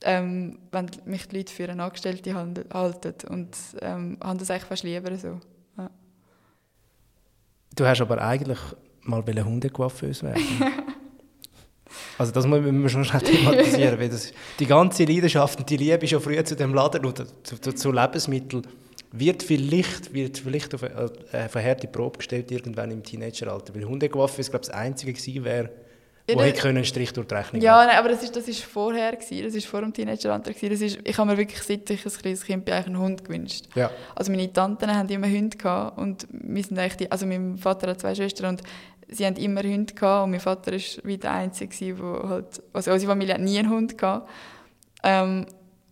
ähm, 0.02 0.58
wenn 0.72 0.90
mich 1.04 1.26
die 1.28 1.38
Leute 1.38 1.52
für 1.52 1.68
eine 1.68 1.82
Angestellte 1.82 2.34
halten 2.34 3.14
und 3.28 3.56
ähm, 3.80 4.18
haben 4.22 4.38
das 4.38 4.50
eigentlich 4.50 4.64
fast 4.64 4.84
lieber 4.84 5.16
so. 5.16 5.40
Du 7.76 7.87
hast 7.87 8.00
aber 8.00 8.21
eigentlich 8.23 8.59
mal 9.02 9.23
Hundecoiffeuse 9.23 10.23
werden. 10.23 10.42
also 12.18 12.33
das 12.33 12.47
müssen 12.47 12.83
wir 12.83 12.88
schon 12.88 13.04
schnell 13.04 13.21
thematisieren, 13.21 14.00
weil 14.00 14.09
das, 14.09 14.33
die 14.59 14.66
ganze 14.66 15.04
Leidenschaft 15.04 15.59
und 15.59 15.68
die 15.68 15.76
Liebe 15.76 16.09
schon 16.09 16.21
früher 16.21 16.45
zu 16.45 16.56
dem 16.56 16.75
Laden 16.75 17.04
oder 17.04 17.26
zu, 17.45 17.61
zu, 17.61 17.73
zu 17.75 17.92
Lebensmitteln 17.92 18.66
wird 19.12 19.42
vielleicht, 19.42 20.12
wird 20.12 20.38
vielleicht 20.38 20.75
auf 20.75 20.83
eine, 20.83 21.11
äh, 21.33 21.49
verhärte 21.49 21.87
Probe 21.87 22.18
gestellt 22.18 22.50
irgendwann 22.50 22.90
im 22.90 23.02
Teenageralter, 23.02 23.75
weil 23.75 23.84
Hundecoiffeuse, 23.84 24.50
glaube 24.50 24.65
ich, 24.65 24.71
das 24.71 24.76
Einzige 24.76 25.12
gewesen 25.12 25.45
wäre, 25.45 25.71
wo 26.28 26.43
ja, 26.43 26.65
einen 26.65 26.84
Strich 26.84 27.12
durch 27.12 27.26
die 27.28 27.34
Rechnung 27.34 27.62
Ja, 27.62 27.84
nein, 27.86 27.97
aber 27.97 28.08
das 28.08 28.23
ist, 28.23 28.34
das 28.34 28.49
ist 28.49 28.65
vorher, 28.65 29.15
gewesen, 29.15 29.45
das 29.45 29.54
ist 29.54 29.67
vor 29.67 29.80
dem 29.80 29.93
Teenageralter. 29.93 30.52
Das 30.52 30.80
ist, 30.80 30.99
ich 31.04 31.19
habe 31.19 31.30
mir 31.30 31.39
wirklich, 31.39 31.62
seit 31.62 31.89
ich 31.89 32.04
ein 32.04 32.12
kleines 32.12 32.45
Kind 32.45 32.65
bin, 32.65 32.75
einen 32.75 32.99
Hund 32.99 33.25
gewünscht. 33.25 33.67
Ja. 33.75 33.91
Also 34.15 34.32
meine 34.32 34.52
Tanten 34.52 34.93
haben 34.93 35.08
immer 35.08 35.28
Hunde 35.28 35.56
gehabt 35.56 35.99
und 35.99 36.26
wir 36.30 36.65
sind 36.65 36.80
die, 36.99 37.10
also 37.10 37.26
mein 37.26 37.56
Vater 37.58 37.91
hat 37.91 38.00
zwei 38.00 38.15
Schwestern 38.15 38.56
und 38.56 38.62
sie 39.08 39.25
haben 39.25 39.36
immer 39.36 39.62
Hunde 39.62 39.95
gehabt 39.95 40.25
und 40.25 40.32
mein 40.32 40.41
Vater 40.41 40.73
war 40.73 40.80
wie 41.04 41.19
der 41.19 41.32
Einzige, 41.32 41.95
der 41.95 42.28
halt, 42.28 42.62
also 42.73 42.91
unsere 42.91 43.12
Familie 43.12 43.34
hat 43.34 43.41
nie 43.41 43.58
einen 43.58 43.71
Hund 43.71 43.97
gehabt. 43.97 44.28
Ähm, 45.04 45.47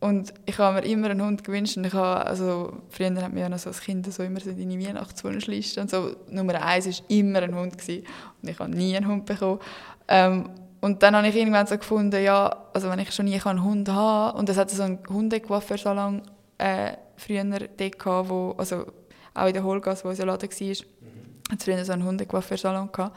und 0.05 0.35
ich 0.44 0.59
habe 0.59 0.75
mir 0.75 0.87
immer 0.87 1.09
einen 1.09 1.25
Hund 1.25 1.44
gewünscht. 1.44 1.79
Und 1.79 1.87
ich 1.87 1.94
habe, 1.94 2.27
also, 2.27 2.83
früher 2.90 3.14
hat 3.23 3.33
mir 3.33 3.40
ja 3.40 3.49
noch 3.49 3.59
so 3.59 3.70
als 3.70 3.81
Kind 3.81 4.12
so 4.12 4.23
immer 4.23 4.38
so 4.38 4.53
deine 4.53 4.79
Weihnachtswunschliste 4.79 5.81
und 5.81 5.88
so. 5.88 6.14
Nummer 6.29 6.62
eins 6.62 6.87
war 6.87 7.07
immer 7.09 7.40
ein 7.40 7.55
Hund. 7.55 7.79
Gewesen. 7.79 8.05
Und 8.42 8.49
ich 8.51 8.59
habe 8.59 8.70
nie 8.70 8.94
einen 8.94 9.09
Hund 9.09 9.25
bekommen. 9.25 9.61
Ähm, 10.09 10.51
und 10.81 11.03
dann 11.03 11.17
habe 11.17 11.29
ich 11.29 11.37
irgendwann 11.37 11.67
so 11.67 11.79
gefunden, 11.79 12.23
ja, 12.23 12.55
also 12.75 12.90
wenn 12.90 12.99
ich 12.99 13.11
schon 13.12 13.25
nie 13.25 13.40
einen 13.40 13.64
Hund 13.64 13.88
habe, 13.88 14.37
und 14.37 14.49
es 14.49 14.57
hat 14.57 14.71
so 14.71 14.83
einen 14.83 14.99
Hundecoiffeursalon 15.09 16.23
äh, 16.59 16.93
früher 17.17 17.45
dort 17.45 17.99
gehabt, 17.99 18.29
wo, 18.29 18.55
also 18.59 18.87
auch 19.33 19.47
in 19.47 19.55
der 19.55 19.64
Holgas, 19.64 20.05
wo 20.05 20.11
unser 20.11 20.27
Laden 20.27 20.51
war, 20.51 20.67
mhm. 20.67 21.51
hat 21.51 21.59
es 21.59 21.64
früher 21.64 21.85
so 21.85 21.93
einen 21.93 22.05
Hundecoiffeursalon 22.05 22.93
gehabt. 22.93 23.17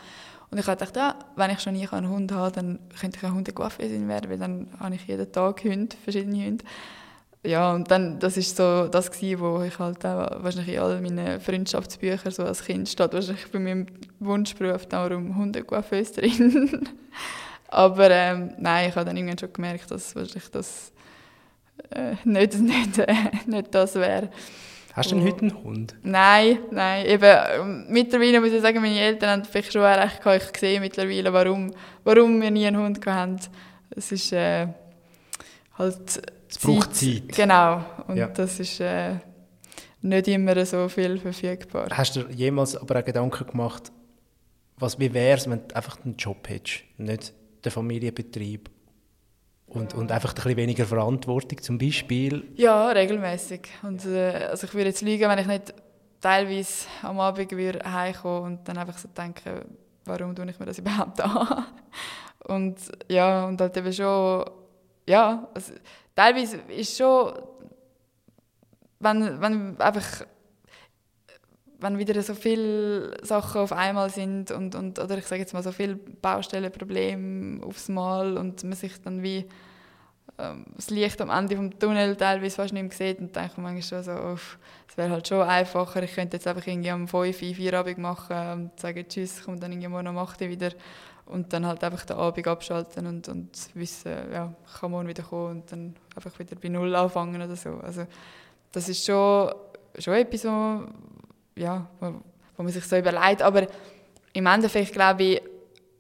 Und 0.50 0.58
ich 0.60 0.68
habe 0.68 0.78
gedacht, 0.78 0.96
ja, 0.96 1.16
wenn 1.36 1.52
ich 1.52 1.60
schon 1.60 1.74
nie 1.74 1.88
einen 1.90 2.10
Hund 2.10 2.32
habe, 2.32 2.52
dann 2.54 2.80
könnte 3.00 3.18
ich 3.18 3.24
ein 3.26 3.34
Hundecoiffeurin 3.34 4.08
werden, 4.08 4.30
weil 4.30 4.38
dann 4.38 4.68
habe 4.80 4.96
ich 4.96 5.06
jeden 5.06 5.30
Tag 5.30 5.64
Hunde, 5.64 5.96
verschiedene 6.02 6.46
Hunde. 6.46 6.64
Ja, 7.44 7.74
und 7.74 7.90
dann, 7.92 8.20
das 8.20 8.36
ist 8.36 8.58
so 8.58 8.88
das 8.88 9.12
gewesen, 9.12 9.40
wo 9.40 9.62
ich 9.62 9.78
halt 9.80 10.06
auch 10.06 10.44
wahrscheinlich 10.44 10.76
in 10.76 10.82
all 10.82 11.02
meinen 11.02 11.40
Freundschaftsbüchern 11.40 12.32
so 12.32 12.44
als 12.44 12.64
Kind 12.64 12.90
steht, 12.90 13.14
wahrscheinlich 13.14 13.50
bei 13.52 13.60
meinem 13.60 13.88
Wunschberuf 14.20 14.86
darum 14.88 15.38
Hundecoiffeurin. 15.38 16.90
Aber 17.70 18.10
ähm, 18.10 18.54
nein, 18.58 18.90
ich 18.90 18.96
habe 18.96 19.06
dann 19.06 19.18
irgendwann 19.18 19.38
schon 19.38 19.54
gemerkt, 19.54 19.92
dass 19.92 20.16
wahrscheinlich 20.16 20.50
das 20.52 20.92
äh, 21.92 22.16
nicht, 22.24 22.54
nicht, 22.60 22.98
äh, 22.98 23.14
nicht 23.46 23.74
das 23.74 23.96
wäre. 23.96 24.30
Hast 24.94 25.12
du 25.12 25.16
denn 25.16 25.26
heute 25.26 25.42
einen 25.42 25.64
Hund? 25.64 25.96
Nein, 26.02 26.58
nein. 26.72 27.06
Eben, 27.06 27.38
ähm, 27.56 27.86
mittlerweile 27.88 28.42
muss 28.42 28.52
ich 28.52 28.62
sagen, 28.62 28.82
meine 28.82 29.00
Eltern 29.00 29.30
haben 29.30 29.46
vielleicht 29.46 29.72
schon 29.72 29.84
recht 29.84 30.24
gehabt. 30.24 30.50
Ich 30.54 30.60
sehe 30.60 30.80
mittlerweile, 30.80 31.32
warum, 31.32 31.72
warum 32.04 32.42
wir 32.42 32.50
nie 32.50 32.66
einen 32.66 32.82
Hund 32.82 33.06
hatten. 33.06 33.40
Es 33.92 34.12
ist 34.12 34.34
äh, 34.34 34.68
halt... 35.78 36.22
Es 36.50 36.58
braucht 36.60 36.96
Zeit. 36.96 37.30
Genau. 37.30 37.84
Und 38.08 38.18
ja. 38.18 38.28
das 38.28 38.60
ist 38.60 38.80
äh, 38.80 39.16
nicht 40.02 40.28
immer 40.28 40.66
so 40.66 40.88
viel 40.90 41.18
verfügbar. 41.18 41.88
Hast 41.92 42.16
du 42.16 42.22
jemals 42.30 42.76
aber 42.76 43.00
auch 43.00 43.06
Gedanken 43.06 43.48
gemacht, 43.48 43.92
was, 44.78 45.00
wie 45.00 45.14
wäre 45.14 45.38
es, 45.38 45.50
wenn 45.50 45.68
du 45.68 45.76
einfach 45.76 46.04
einen 46.04 46.16
Job 46.16 46.48
hättest, 46.48 46.84
nicht 46.98 47.34
den 47.66 47.72
Familienbetrieb 47.72 48.70
und, 49.66 49.94
und 49.96 50.12
einfach 50.12 50.30
ein 50.30 50.36
bisschen 50.36 50.58
weniger 50.58 50.86
Verantwortung 50.86 51.62
zum 51.62 51.78
Beispiel? 51.78 52.48
Ja, 52.56 52.90
regelmäßig. 52.90 53.68
Und, 53.84 54.06
äh, 54.06 54.48
also 54.50 54.68
ich 54.68 54.74
würde 54.74 54.90
jetzt 54.90 55.02
lügen, 55.02 55.30
wenn 55.30 55.40
ich 55.40 55.48
nicht 55.48 55.74
teilweise 56.22 56.86
am 57.02 57.20
Abend 57.20 57.52
würde 57.52 57.80
heimkommen 57.92 58.54
und 58.54 58.68
dann 58.68 58.78
einfach 58.78 58.98
so 58.98 59.08
denken, 59.10 59.66
warum 60.06 60.36
tue 60.36 60.50
ich 60.50 60.60
mir 60.60 60.66
das 60.66 60.80
überhaupt 60.80 61.22
an? 61.22 61.66
und 62.46 62.78
ja, 63.10 63.46
und 63.46 63.60
halt 63.60 63.76
eben 63.78 63.94
schon, 63.94 64.46
ja, 65.08 65.48
also, 65.54 65.74
teilweise 66.18 66.58
ist 66.68 66.98
schon, 66.98 67.32
wenn, 69.00 69.40
wenn 69.40 69.80
einfach 69.80 70.26
wenn 71.80 72.00
wieder 72.00 72.20
so 72.24 72.34
viele 72.34 73.24
Sachen 73.24 73.62
auf 73.62 73.72
einmal 73.72 74.10
sind 74.10 74.50
und, 74.50 74.74
und 74.74 74.98
oder 74.98 75.20
ich 75.20 75.28
sage 75.28 75.42
jetzt 75.42 75.54
mal 75.54 75.62
so 75.62 75.72
viele 75.72 75.96
Baustellenprobleme 75.96 77.64
aufs 77.64 77.88
Mal 77.88 78.36
und 78.36 78.64
man 78.64 78.74
sich 78.74 79.00
dann 79.00 79.22
wie 79.22 79.48
ähm, 80.40 80.66
das 80.76 80.90
Licht 80.90 81.22
am 81.22 81.30
Ende 81.30 81.56
vom 81.56 81.78
Tunnel 81.78 82.16
teilweise 82.16 82.56
fast 82.56 82.74
nicht 82.74 82.82
mehr 82.82 82.92
sieht 82.92 83.20
und 83.20 83.36
denke 83.36 83.62
manchmal 83.62 83.84
schon 83.84 84.04
so, 84.04 84.38
es 84.88 84.98
wäre 84.98 85.12
halt 85.12 85.28
schon 85.28 85.44
einfacher, 85.44 86.02
ich 86.02 86.16
könnte 86.16 86.38
jetzt 86.38 86.48
einfach 86.48 86.66
irgendwie 86.66 86.90
am 86.90 87.08
5, 87.08 87.38
4 87.38 87.74
Abend 87.76 88.00
machen 88.00 88.52
und 88.54 88.80
sagen 88.80 89.06
Tschüss, 89.08 89.44
komme 89.44 89.60
dann 89.60 89.72
irgendwie 89.72 89.90
morgen 89.90 90.08
um 90.08 90.18
8 90.18 90.40
wieder 90.42 90.72
und 91.30 91.52
dann 91.54 91.66
halt 91.66 91.84
einfach 91.84 92.06
den 92.06 92.18
Abend 92.18 92.48
abschalten 92.48 93.06
und, 93.08 93.28
und 93.28 93.50
wissen, 93.74 94.12
ja, 94.32 94.54
ich 94.66 94.80
kann 94.80 94.92
morgen 94.92 95.08
wieder 95.08 95.24
kommen 95.24 95.62
und 95.62 95.72
dann 95.72 95.96
einfach 96.16 96.38
wieder 96.40 96.56
bei 96.56 96.70
Null 96.70 96.96
anfangen 96.96 97.42
oder 97.42 97.56
so. 97.56 97.72
Also 97.82 98.06
das 98.72 98.90
ist 98.90 99.06
schon, 99.06 99.54
schon 99.98 100.14
etwas, 100.14 100.44
ja, 100.44 101.88
wo, 102.00 102.22
wo 102.56 102.64
man 102.64 102.72
sich 102.72 102.86
so 102.86 102.98
überlegt. 102.98 103.42
Aber 103.42 103.68
im 104.34 104.46
Endeffekt 104.46 104.94
glaube 104.94 105.24
ich, 105.24 105.42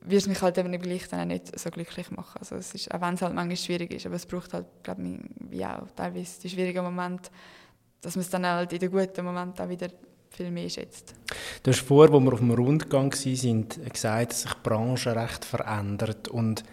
wird 0.01 0.21
es 0.21 0.27
mich 0.27 0.41
halt 0.41 0.57
eben 0.57 0.71
gleich 0.79 1.07
dann 1.09 1.21
auch 1.21 1.25
nicht 1.25 1.59
so 1.59 1.69
glücklich 1.69 2.09
machen. 2.11 2.37
Also 2.39 2.55
es 2.55 2.73
ist, 2.73 2.93
auch 2.93 3.01
wenn 3.01 3.15
es 3.15 3.21
halt 3.21 3.33
manchmal 3.33 3.57
schwierig 3.57 3.91
ist, 3.91 4.05
aber 4.05 4.15
es 4.15 4.25
braucht 4.25 4.53
halt, 4.53 4.65
glaube 4.83 5.19
ich, 5.51 5.65
auch 5.65 5.87
teilweise 5.95 6.41
die 6.41 6.49
schwierigen 6.49 6.83
Momente, 6.83 7.29
dass 8.01 8.15
man 8.15 8.21
es 8.21 8.29
dann 8.29 8.45
halt 8.45 8.71
in 8.71 8.79
den 8.79 8.91
guten 8.91 9.25
Momenten 9.25 9.65
auch 9.65 9.69
wieder 9.69 9.89
viel 10.29 10.51
mehr 10.51 10.69
schätzt. 10.69 11.13
Du 11.63 11.71
hast 11.71 11.81
vor, 11.81 12.11
wo 12.11 12.19
wir 12.19 12.33
auf 12.33 12.39
dem 12.39 12.51
Rundgang 12.51 13.11
waren, 13.13 13.67
gesagt, 13.91 14.31
dass 14.31 14.41
sich 14.41 14.53
die 14.53 14.59
Branche 14.63 15.15
recht 15.15 15.45
verändert 15.45 16.27
und 16.27 16.63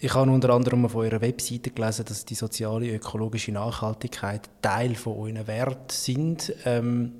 ich 0.00 0.14
habe 0.14 0.30
unter 0.30 0.50
anderem 0.50 0.84
auf 0.84 0.94
eurer 0.94 1.20
Webseite 1.20 1.70
gelesen, 1.70 2.04
dass 2.06 2.24
die 2.24 2.36
soziale 2.36 2.88
ökologische 2.88 3.50
Nachhaltigkeit 3.50 4.48
Teil 4.62 4.94
von 4.94 5.16
euren 5.16 5.46
Wert 5.48 5.90
sind. 5.90 6.52
Ähm, 6.64 7.14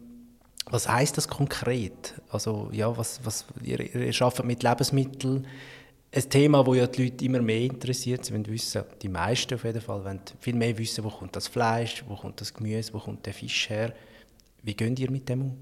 was 0.70 0.88
heißt 0.88 1.16
das 1.16 1.26
konkret? 1.26 2.14
Also 2.30 2.68
ja, 2.72 2.96
was, 2.96 3.20
was 3.24 3.46
ihr, 3.62 3.80
ihr 3.80 4.22
arbeitet 4.22 4.44
mit 4.44 4.62
Lebensmitteln. 4.62 5.46
Ein 6.14 6.30
Thema, 6.30 6.62
das 6.62 6.76
ja 6.76 6.86
die 6.86 7.04
Leute 7.04 7.24
immer 7.24 7.42
mehr 7.42 7.60
interessiert. 7.60 8.24
Sie 8.24 8.32
wollen 8.32 8.46
wissen, 8.46 8.84
die 9.02 9.08
meisten 9.08 9.54
auf 9.54 9.64
jeden 9.64 9.80
Fall, 9.80 10.04
wollen 10.04 10.20
viel 10.40 10.54
mehr 10.54 10.76
wissen, 10.78 11.04
wo 11.04 11.10
kommt 11.10 11.34
das 11.36 11.48
Fleisch, 11.48 12.04
wo 12.06 12.14
kommt 12.14 12.40
das 12.40 12.54
Gemüse, 12.54 12.94
wo 12.94 12.98
kommt 12.98 13.26
der 13.26 13.34
Fisch 13.34 13.68
her. 13.70 13.92
Wie 14.62 14.74
geht 14.74 14.98
ihr 14.98 15.10
mit 15.10 15.28
dem 15.28 15.42
um? 15.42 15.56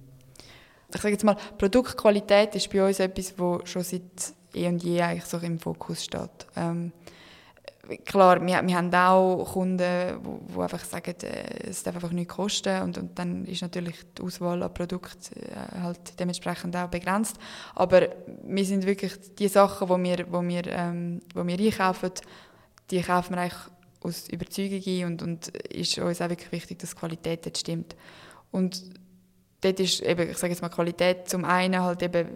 Ich 0.94 1.00
sage 1.00 1.12
jetzt 1.12 1.24
mal, 1.24 1.36
Produktqualität 1.58 2.54
ist 2.54 2.70
bei 2.70 2.86
uns 2.86 3.00
etwas, 3.00 3.34
das 3.34 3.70
schon 3.70 3.82
seit 3.82 4.34
eh 4.54 4.68
und 4.68 4.82
je 4.82 5.02
eigentlich 5.02 5.24
so 5.24 5.38
im 5.38 5.58
Fokus 5.58 6.04
steht. 6.04 6.46
Ähm, 6.54 6.92
klar, 8.04 8.40
wir, 8.44 8.66
wir 8.66 8.76
haben 8.76 8.94
auch 8.94 9.52
Kunden, 9.52 9.78
die 9.78 10.60
einfach 10.60 10.84
sagen, 10.84 11.14
äh, 11.22 11.68
es 11.68 11.82
darf 11.82 11.96
einfach 11.96 12.12
nichts 12.12 12.34
kosten 12.34 12.82
und, 12.82 12.98
und 12.98 13.18
dann 13.18 13.44
ist 13.44 13.62
natürlich 13.62 13.96
die 14.16 14.22
Auswahl 14.22 14.62
an 14.62 14.72
Produkten 14.72 15.40
äh, 15.40 15.80
halt 15.80 16.18
dementsprechend 16.18 16.76
auch 16.76 16.88
begrenzt. 16.88 17.36
Aber 17.74 18.08
wir 18.44 18.64
sind 18.64 18.86
wirklich 18.86 19.12
die 19.38 19.48
Sachen, 19.48 19.88
die 19.88 20.08
wir, 20.08 20.26
wo 20.30 20.42
wir, 20.42 20.66
ähm, 20.66 21.20
wo 21.34 21.46
wir 21.46 21.58
einkaufen, 21.58 22.12
die 22.90 23.02
kaufen 23.02 23.34
wir 23.34 23.42
eigentlich 23.42 23.58
aus 24.00 24.28
Überzeugung 24.28 24.82
ein 24.86 25.04
und, 25.04 25.22
und 25.22 25.48
ist 25.48 25.98
uns 25.98 26.20
auch 26.20 26.28
wirklich 26.28 26.52
wichtig, 26.52 26.78
dass 26.78 26.90
die 26.90 26.96
Qualität 26.96 27.44
dort 27.44 27.58
stimmt. 27.58 27.96
Und 28.50 28.82
dort 29.60 29.80
ist 29.80 30.02
eben, 30.02 30.30
ich 30.30 30.38
sage 30.38 30.52
jetzt 30.52 30.62
mal 30.62 30.68
Qualität 30.68 31.28
zum 31.28 31.44
einen 31.44 31.82
halt 31.82 32.02
eben 32.02 32.26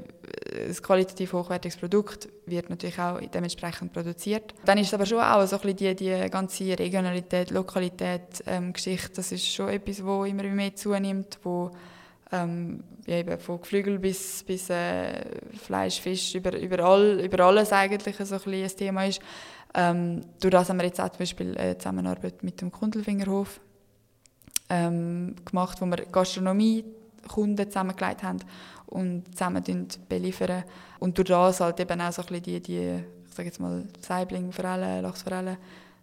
äh, 0.53 0.69
ein 0.69 0.75
qualitativ 0.75 1.33
hochwertiges 1.33 1.77
Produkt 1.77 2.29
wird 2.47 2.71
natürlich 2.71 2.99
auch 2.99 3.21
dementsprechend 3.21 3.93
produziert. 3.93 4.55
Dann 4.65 4.79
ist 4.79 4.89
es 4.89 4.95
aber 4.95 5.07
schon 5.07 5.21
auch 5.21 5.47
so 5.47 5.57
ein 5.57 5.63
bisschen 5.63 5.97
die, 5.97 5.97
die 5.97 6.31
ganze 6.31 6.79
Regionalität, 6.79 7.51
Lokalität, 7.51 8.43
ähm, 8.47 8.73
Geschichte, 8.73 9.13
das 9.17 9.33
ist 9.33 9.47
schon 9.47 9.69
etwas, 9.69 10.05
wo 10.05 10.25
immer 10.25 10.43
mehr 10.45 10.75
zunimmt, 10.75 11.39
wo 11.43 11.71
ähm, 12.33 12.85
eben 13.07 13.39
von 13.39 13.61
Geflügel 13.61 13.99
bis, 13.99 14.45
bis 14.45 14.71
äh, 14.71 15.25
Fleisch, 15.57 16.01
Fisch, 16.01 16.35
über, 16.35 16.57
überall, 16.57 17.21
über 17.21 17.45
alles 17.45 17.73
eigentlich 17.73 18.17
so 18.17 18.35
ein, 18.35 18.55
ein 18.55 18.69
Thema 18.69 19.07
ist. 19.07 19.21
Ähm, 19.75 20.23
durch 20.41 20.53
das 20.53 20.69
haben 20.69 20.79
wir 20.79 20.87
jetzt 20.87 21.01
auch 21.01 21.09
zum 21.11 21.19
Beispiel 21.19 21.57
eine 21.57 21.79
Zusammenarbeit 21.79 22.43
mit 22.43 22.61
dem 22.61 22.73
Kundelfingerhof 22.73 23.61
ähm, 24.71 25.37
gemacht, 25.45 25.81
wo 25.81 25.87
wir 25.87 26.07
Gastronomie 26.07 26.85
Kunden 27.29 27.67
zusammengelegt 27.67 28.23
haben 28.23 28.39
und 28.87 29.25
zusammen 29.33 29.63
beliefern. 30.09 30.65
Und 30.99 31.19
durch 31.19 31.29
das 31.29 31.61
halt 31.61 31.81
eben 31.81 32.01
auch 32.01 32.13
so 32.13 32.23
ein 32.23 32.29
bisschen 32.29 32.43
die, 32.43 32.61
die 32.61 33.05
ich 33.29 33.37
sage 33.37 33.49
jetzt 33.49 33.61
mal, 33.61 33.85
Saibling, 34.01 34.53
Forellen, 34.53 35.03
Lachsforellen, 35.03 35.57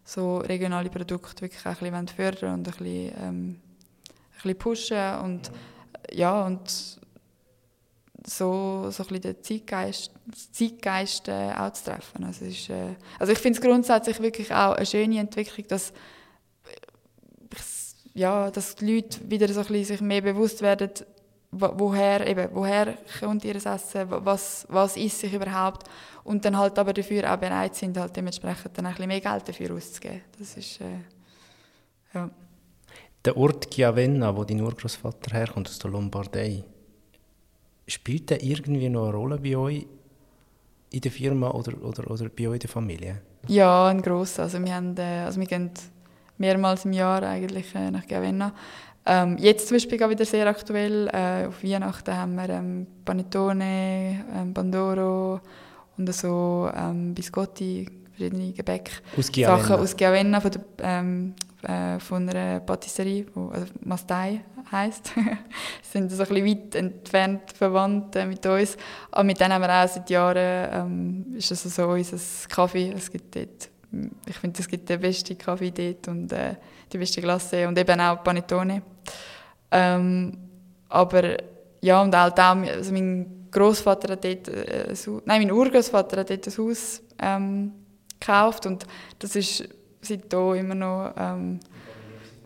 so 0.05 0.37
regionale 0.37 0.89
Produkte 0.89 1.41
wirklich 1.41 1.65
auch 1.65 1.81
ein 1.81 1.91
bisschen 1.91 2.07
fördern 2.07 2.53
und 2.53 2.67
ein 2.67 2.73
bisschen, 2.73 3.13
ähm, 3.21 3.49
ein 3.49 4.41
bisschen 4.41 4.57
pushen 4.57 5.15
und 5.23 5.51
ja, 6.13 6.45
und 6.45 6.61
so, 8.25 8.89
so 8.91 9.03
ein 9.03 9.07
bisschen 9.07 9.21
den 9.21 9.43
Zeitgeist, 9.43 10.11
Zeitgeist 10.51 11.27
äh, 11.27 11.51
auch 11.57 11.71
zu 11.73 11.85
treffen. 11.85 12.23
Also, 12.23 12.45
ist, 12.45 12.69
äh, 12.69 12.95
also 13.19 13.33
ich 13.33 13.39
finde 13.39 13.59
es 13.59 13.65
grundsätzlich 13.65 14.19
wirklich 14.21 14.53
auch 14.53 14.73
eine 14.73 14.85
schöne 14.85 15.19
Entwicklung, 15.19 15.67
dass 15.67 15.93
ja, 18.17 18.49
dass 18.49 18.75
die 18.75 18.95
Leute 18.95 19.19
wieder 19.29 19.47
so 19.47 19.59
ein 19.59 19.67
bisschen 19.67 19.85
sich 19.85 20.01
mehr 20.01 20.21
bewusst 20.21 20.61
werden, 20.63 20.89
woher, 21.51 22.27
eben, 22.27 22.49
woher 22.51 22.97
kommt 23.19 23.45
ihr 23.45 23.55
Essen, 23.55 24.07
was, 24.09 24.65
was 24.69 24.97
isst 24.97 25.19
sich 25.19 25.33
überhaupt 25.33 25.87
und 26.23 26.43
dann 26.43 26.57
halt 26.57 26.77
aber 26.79 26.93
dafür 26.93 27.31
auch 27.31 27.37
bereit 27.37 27.75
sind, 27.75 27.95
halt 27.97 28.15
dementsprechend 28.15 28.75
dann 28.75 28.87
ein 28.87 28.93
bisschen 28.93 29.07
mehr 29.07 29.21
Geld 29.21 29.47
dafür 29.47 29.75
auszugeben. 29.75 30.21
Das 30.39 30.57
ist, 30.57 30.81
äh, 30.81 32.15
ja. 32.15 32.29
Der 33.23 33.37
Ort 33.37 33.69
Chiavenna, 33.71 34.35
wo 34.35 34.43
dein 34.43 34.61
Urgroßvater 34.61 35.35
herkommt, 35.35 35.69
aus 35.69 35.77
der 35.77 35.91
Lombardei, 35.91 36.63
spielt 37.85 38.31
der 38.31 38.41
irgendwie 38.41 38.89
noch 38.89 39.09
eine 39.09 39.15
Rolle 39.15 39.37
bei 39.37 39.55
euch 39.55 39.85
in 40.89 41.01
der 41.01 41.11
Firma 41.11 41.51
oder, 41.51 41.73
oder, 41.83 42.09
oder 42.09 42.29
bei 42.29 42.47
euch 42.47 42.55
in 42.55 42.59
der 42.59 42.69
Familie? 42.69 43.21
Ja, 43.47 43.87
ein 43.87 44.01
grosser. 44.01 44.43
Also 44.43 44.63
wir, 44.63 44.73
haben, 44.73 44.97
äh, 44.97 45.23
also 45.25 45.39
wir 45.39 45.47
gehen 45.47 45.71
mehrmals 46.37 46.85
im 46.85 46.93
Jahr 46.93 47.23
eigentlich 47.23 47.73
äh, 47.75 47.91
nach 47.91 48.07
Gavenna. 48.07 48.53
Ähm, 49.05 49.37
jetzt 49.39 49.69
zum 49.69 49.75
Beispiel 49.75 49.97
wieder 50.09 50.25
sehr 50.25 50.47
aktuell. 50.47 51.07
Äh, 51.07 51.47
auf 51.47 51.63
Weihnachten 51.63 52.15
haben 52.15 52.35
wir 52.35 52.49
ähm, 52.49 52.87
Panettone, 53.05 54.25
ähm, 54.35 54.53
Pandoro 54.53 55.39
und 55.97 56.13
so 56.13 56.69
ähm, 56.75 57.13
Biscotti, 57.13 57.87
verschiedene 58.09 58.51
Gebäck. 58.51 58.91
Aus 59.17 59.31
Giavenna. 59.31 59.63
Sachen 59.63 59.75
aus 59.77 59.95
Giavenna 59.95 60.41
von, 60.41 60.51
der, 60.51 60.61
ähm, 60.79 61.33
äh, 61.63 61.99
von 61.99 62.29
einer 62.29 62.59
Patisserie, 62.59 63.25
die 63.33 63.39
also 63.39 63.67
Mastai 63.85 64.41
heisst. 64.71 65.13
Sind 65.81 66.11
so 66.11 66.23
ein 66.23 66.29
bisschen 66.29 66.45
weit 66.45 66.75
entfernt 66.75 67.53
verwandt 67.53 68.15
äh, 68.17 68.25
mit 68.25 68.45
uns. 68.45 68.75
Aber 69.11 69.23
mit 69.23 69.39
denen 69.39 69.53
haben 69.53 69.61
wir 69.61 69.83
auch 69.83 69.87
seit 69.87 70.09
Jahren, 70.09 70.69
ähm, 70.73 71.25
ist 71.37 71.49
das 71.51 71.63
so 71.63 71.87
unser 71.87 72.17
Kaffee. 72.49 72.91
Es 72.95 73.09
gibt 73.09 73.35
dort 73.35 73.69
ich 74.25 74.35
finde, 74.37 74.59
es 74.59 74.67
gibt 74.67 74.89
den 74.89 74.99
besten 74.99 75.37
Kaffee 75.37 75.71
dort 75.71 76.07
und 76.07 76.31
äh, 76.31 76.55
die 76.91 76.97
beste 76.97 77.21
Glasse 77.21 77.67
und 77.67 77.77
eben 77.77 77.99
auch 77.99 78.23
Panettone. 78.23 78.81
Ähm, 79.71 80.37
aber 80.89 81.37
ja, 81.81 82.01
und 82.01 82.15
halt 82.15 82.39
auch, 82.39 82.55
also 82.55 82.91
mein 82.91 83.47
Großvater 83.51 84.13
hat 84.13 84.23
dort, 84.23 84.47
äh, 84.49 84.93
nein, 85.25 85.41
mein 85.41 85.51
Urgroßvater 85.51 86.19
hat 86.19 86.29
dort 86.29 86.47
ein 86.47 86.57
Haus 86.57 87.01
ähm, 87.19 87.71
gekauft 88.19 88.65
und 88.65 88.85
das 89.19 89.35
ist 89.35 89.67
seitdem 90.01 90.55
immer 90.55 90.75
noch 90.75 91.13
ähm, 91.17 91.59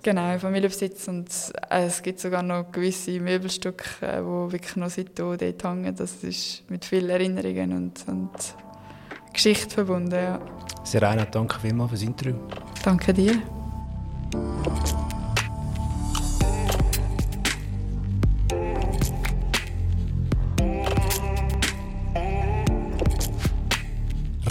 genau 0.02 0.38
Familienbesitz 0.40 1.08
und 1.08 1.30
äh, 1.70 1.86
es 1.86 2.02
gibt 2.02 2.20
sogar 2.20 2.44
noch 2.44 2.72
gewisse 2.72 3.20
Möbelstücke, 3.20 4.06
äh, 4.06 4.24
wirklich 4.24 4.76
noch 4.76 4.90
seitdem 4.90 5.38
dort 5.38 5.64
hängen. 5.64 5.96
Das 5.96 6.24
ist 6.24 6.70
mit 6.70 6.86
vielen 6.86 7.10
Erinnerungen 7.10 7.74
und, 7.74 8.08
und 8.08 8.56
Geschichte 9.34 9.70
verbunden. 9.70 10.14
Ja. 10.14 10.40
Serena, 10.84 11.26
danke 11.26 11.60
vielmals 11.60 11.92
für 11.92 11.96
das 11.96 12.04
Interview. 12.04 12.36
Danke 12.84 13.14
dir. 13.14 13.42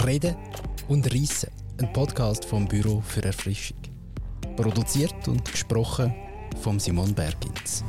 Reden 0.05 0.35
und 0.87 1.13
Reissen, 1.13 1.51
ein 1.79 1.93
Podcast 1.93 2.43
vom 2.45 2.67
Büro 2.67 3.01
für 3.01 3.23
Erfrischung. 3.23 3.77
Produziert 4.55 5.27
und 5.27 5.49
gesprochen 5.49 6.13
von 6.61 6.79
Simon 6.79 7.13
Bergins. 7.13 7.83